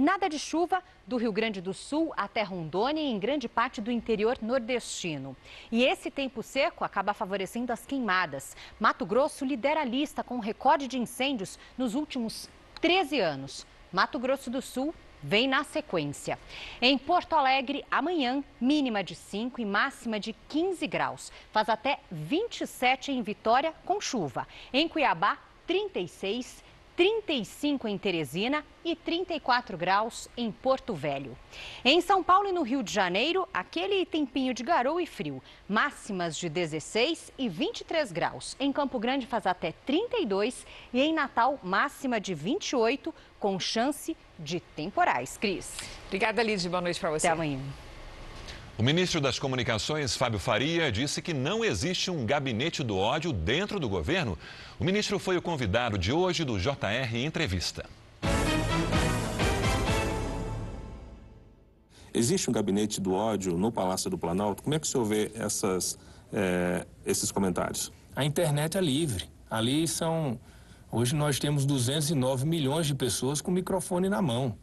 [0.00, 3.90] Nada de chuva do Rio Grande do Sul até Rondônia e em grande parte do
[3.90, 5.36] interior nordestino.
[5.72, 8.56] E esse tempo seco acaba favorecendo as queimadas.
[8.78, 12.48] Mato Grosso lidera a lista com recorde de incêndios nos últimos
[12.80, 13.66] 13 anos.
[13.92, 16.38] Mato Grosso do Sul vem na sequência.
[16.80, 21.32] Em Porto Alegre, amanhã, mínima de 5 e máxima de 15 graus.
[21.50, 24.46] Faz até 27 em Vitória, com chuva.
[24.72, 26.62] Em Cuiabá, 36
[26.98, 31.38] 35 em Teresina e 34 graus em Porto Velho.
[31.84, 35.40] Em São Paulo e no Rio de Janeiro, aquele tempinho de garoa e frio.
[35.68, 38.56] Máximas de 16 e 23 graus.
[38.58, 44.58] Em Campo Grande faz até 32 e em Natal, máxima de 28, com chance de
[44.58, 45.36] temporais.
[45.36, 45.76] Cris.
[46.08, 46.68] Obrigada, Lidy.
[46.68, 47.28] Boa noite para você.
[47.28, 47.60] Até amanhã.
[48.78, 53.80] O ministro das Comunicações, Fábio Faria, disse que não existe um gabinete do ódio dentro
[53.80, 54.38] do governo.
[54.78, 57.84] O ministro foi o convidado de hoje do JR Entrevista.
[62.14, 64.62] Existe um gabinete do ódio no Palácio do Planalto?
[64.62, 65.98] Como é que o senhor vê essas,
[66.32, 67.92] é, esses comentários?
[68.14, 69.28] A internet é livre.
[69.50, 70.38] Ali são.
[70.92, 74.56] Hoje nós temos 209 milhões de pessoas com microfone na mão.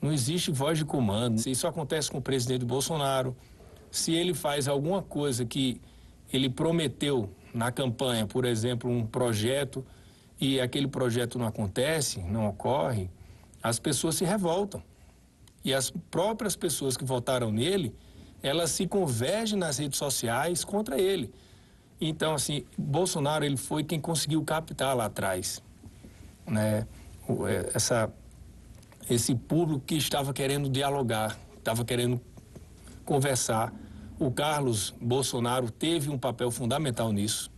[0.00, 1.46] Não existe voz de comando.
[1.46, 3.36] Isso acontece com o presidente Bolsonaro,
[3.90, 5.80] se ele faz alguma coisa que
[6.32, 9.84] ele prometeu na campanha, por exemplo, um projeto,
[10.40, 13.10] e aquele projeto não acontece, não ocorre,
[13.62, 14.82] as pessoas se revoltam.
[15.64, 17.94] E as próprias pessoas que votaram nele,
[18.42, 21.32] elas se convergem nas redes sociais contra ele.
[22.00, 25.62] Então, assim, Bolsonaro ele foi quem conseguiu captar lá atrás,
[26.46, 26.86] né?
[27.46, 28.10] É, essa,
[29.10, 32.20] esse público que estava querendo dialogar, estava querendo
[33.08, 33.72] conversar.
[34.18, 37.50] O Carlos Bolsonaro teve um papel fundamental nisso.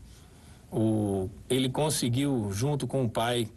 [0.70, 3.48] O, ele conseguiu, junto com o pai,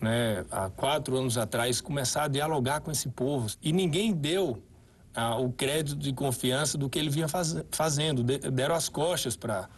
[0.00, 3.48] né, há quatro anos atrás, começar a dialogar com esse povo.
[3.60, 4.62] E ninguém deu
[5.12, 9.36] ah, o crédito de confiança do que ele vinha faz, fazendo, de, deram as costas
[9.36, 9.68] para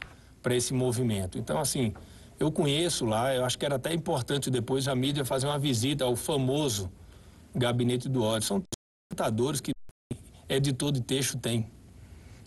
[0.51, 1.39] esse movimento.
[1.39, 1.95] Então, assim,
[2.39, 6.05] eu conheço lá, eu acho que era até importante depois a mídia fazer uma visita
[6.05, 6.93] ao famoso
[7.55, 8.47] gabinete do ódio.
[8.47, 8.63] São
[9.11, 9.74] tentadores que
[10.49, 11.67] editor de texto tem.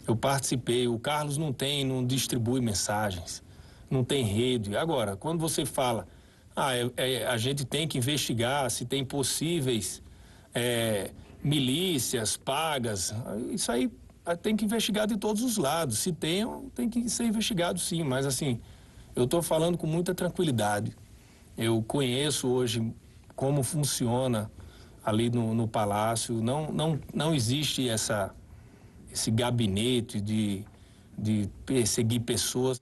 [0.07, 3.43] Eu participei, o Carlos não tem, não distribui mensagens,
[3.89, 4.75] não tem rede.
[4.77, 6.07] Agora, quando você fala,
[6.55, 10.01] ah, é, é, a gente tem que investigar se tem possíveis
[10.55, 11.11] é,
[11.43, 13.13] milícias pagas,
[13.51, 13.91] isso aí
[14.25, 15.99] ah, tem que investigar de todos os lados.
[15.99, 18.59] Se tem, tem que ser investigado sim, mas assim,
[19.15, 20.95] eu estou falando com muita tranquilidade.
[21.57, 22.93] Eu conheço hoje
[23.35, 24.49] como funciona
[25.07, 26.35] ali no, no palácio.
[26.35, 28.35] Não, não, não existe essa,
[29.09, 30.65] esse gabinete de,
[31.17, 32.81] de perseguir pessoas.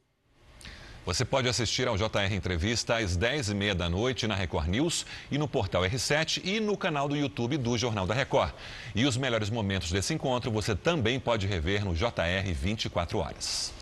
[1.06, 5.48] Você pode assistir ao JR Entrevista às 10h30 da noite na Record News e no
[5.48, 8.54] portal R7 e no canal do YouTube do Jornal da Record.
[8.96, 13.75] E os melhores momentos desse encontro você também pode rever no JR 24 horas.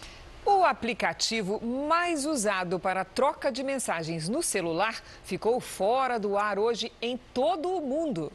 [0.46, 6.92] O aplicativo mais usado para troca de mensagens no celular ficou fora do ar hoje
[7.02, 8.32] em todo o mundo.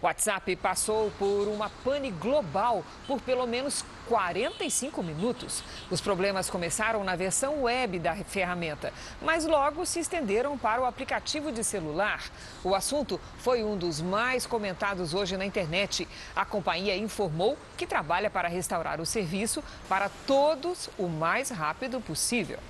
[0.00, 5.64] O WhatsApp passou por uma pane global por pelo menos 45 minutos.
[5.90, 11.50] Os problemas começaram na versão web da ferramenta, mas logo se estenderam para o aplicativo
[11.50, 12.22] de celular.
[12.62, 16.06] O assunto foi um dos mais comentados hoje na internet.
[16.34, 22.60] A companhia informou que trabalha para restaurar o serviço para todos o mais rápido possível.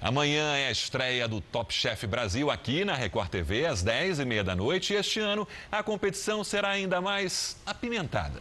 [0.00, 4.54] Amanhã é a estreia do Top Chef Brasil aqui na Record TV, às 10h30 da
[4.54, 4.92] noite.
[4.92, 8.40] E este ano a competição será ainda mais apimentada.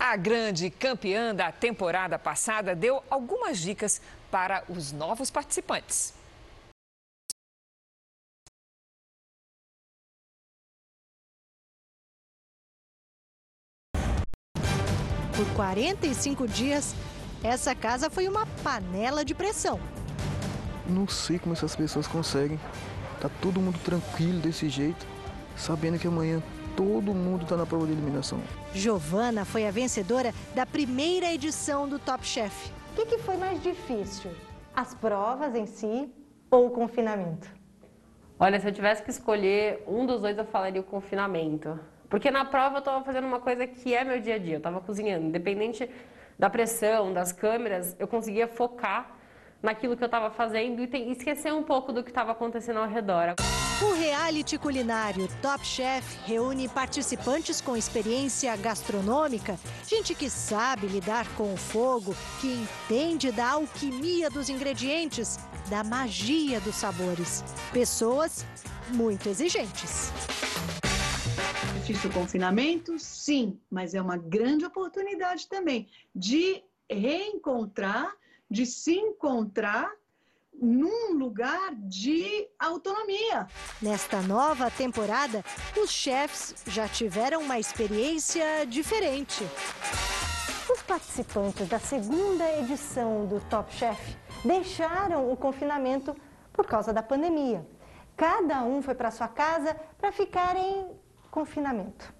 [0.00, 6.14] A grande campeã da temporada passada deu algumas dicas para os novos participantes.
[15.36, 16.94] Por 45 dias,
[17.44, 19.78] essa casa foi uma panela de pressão.
[20.88, 22.58] Não sei como essas pessoas conseguem.
[23.20, 25.06] Tá todo mundo tranquilo desse jeito,
[25.56, 26.42] sabendo que amanhã
[26.76, 28.40] todo mundo tá na prova de eliminação.
[28.72, 32.72] Giovana foi a vencedora da primeira edição do Top Chef.
[32.92, 34.30] O que, que foi mais difícil?
[34.74, 36.08] As provas em si
[36.50, 37.48] ou o confinamento?
[38.40, 41.78] Olha, se eu tivesse que escolher um dos dois, eu falaria o confinamento.
[42.08, 44.58] Porque na prova eu estava fazendo uma coisa que é meu dia a dia, eu
[44.58, 45.26] estava cozinhando.
[45.26, 45.90] Independente
[46.38, 49.17] da pressão, das câmeras, eu conseguia focar
[49.62, 53.34] naquilo que eu estava fazendo e esquecer um pouco do que estava acontecendo ao redor.
[53.80, 59.56] O reality culinário Top Chef reúne participantes com experiência gastronômica,
[59.86, 65.38] gente que sabe lidar com o fogo, que entende da alquimia dos ingredientes,
[65.70, 67.44] da magia dos sabores.
[67.72, 68.44] Pessoas
[68.90, 70.10] muito exigentes.
[71.74, 72.98] Difícil o confinamento?
[72.98, 78.12] Sim, mas é uma grande oportunidade também de reencontrar,
[78.50, 79.90] de se encontrar
[80.60, 83.46] num lugar de autonomia.
[83.80, 85.44] Nesta nova temporada,
[85.80, 89.44] os chefs já tiveram uma experiência diferente.
[90.70, 96.14] Os participantes da segunda edição do Top Chef deixaram o confinamento
[96.52, 97.66] por causa da pandemia.
[98.16, 100.90] Cada um foi para sua casa para ficar em
[101.30, 102.12] confinamento.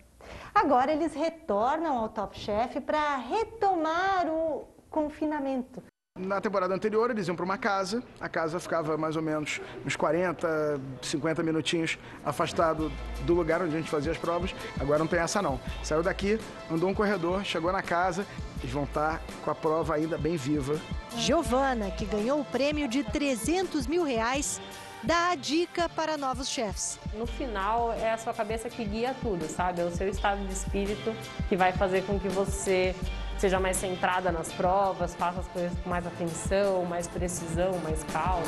[0.54, 5.82] Agora eles retornam ao Top Chef para retomar o confinamento.
[6.18, 9.94] Na temporada anterior, eles iam para uma casa, a casa ficava mais ou menos uns
[9.94, 12.90] 40, 50 minutinhos afastado
[13.20, 14.52] do lugar onde a gente fazia as provas.
[14.80, 15.60] Agora não tem essa não.
[15.80, 18.26] Saiu daqui, andou um corredor, chegou na casa,
[18.60, 20.80] eles vão estar com a prova ainda bem viva.
[21.16, 24.60] Giovana, que ganhou o prêmio de 300 mil reais,
[25.04, 26.98] dá a dica para novos chefs.
[27.14, 29.82] No final, é a sua cabeça que guia tudo, sabe?
[29.82, 31.14] É o seu estado de espírito
[31.48, 32.92] que vai fazer com que você
[33.40, 38.44] seja mais centrada nas provas, faça as coisas com mais atenção, mais precisão, mais calma.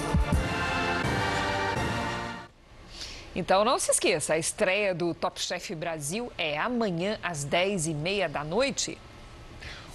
[3.34, 8.42] Então não se esqueça, a estreia do Top Chef Brasil é amanhã às 10h30 da
[8.42, 8.98] noite.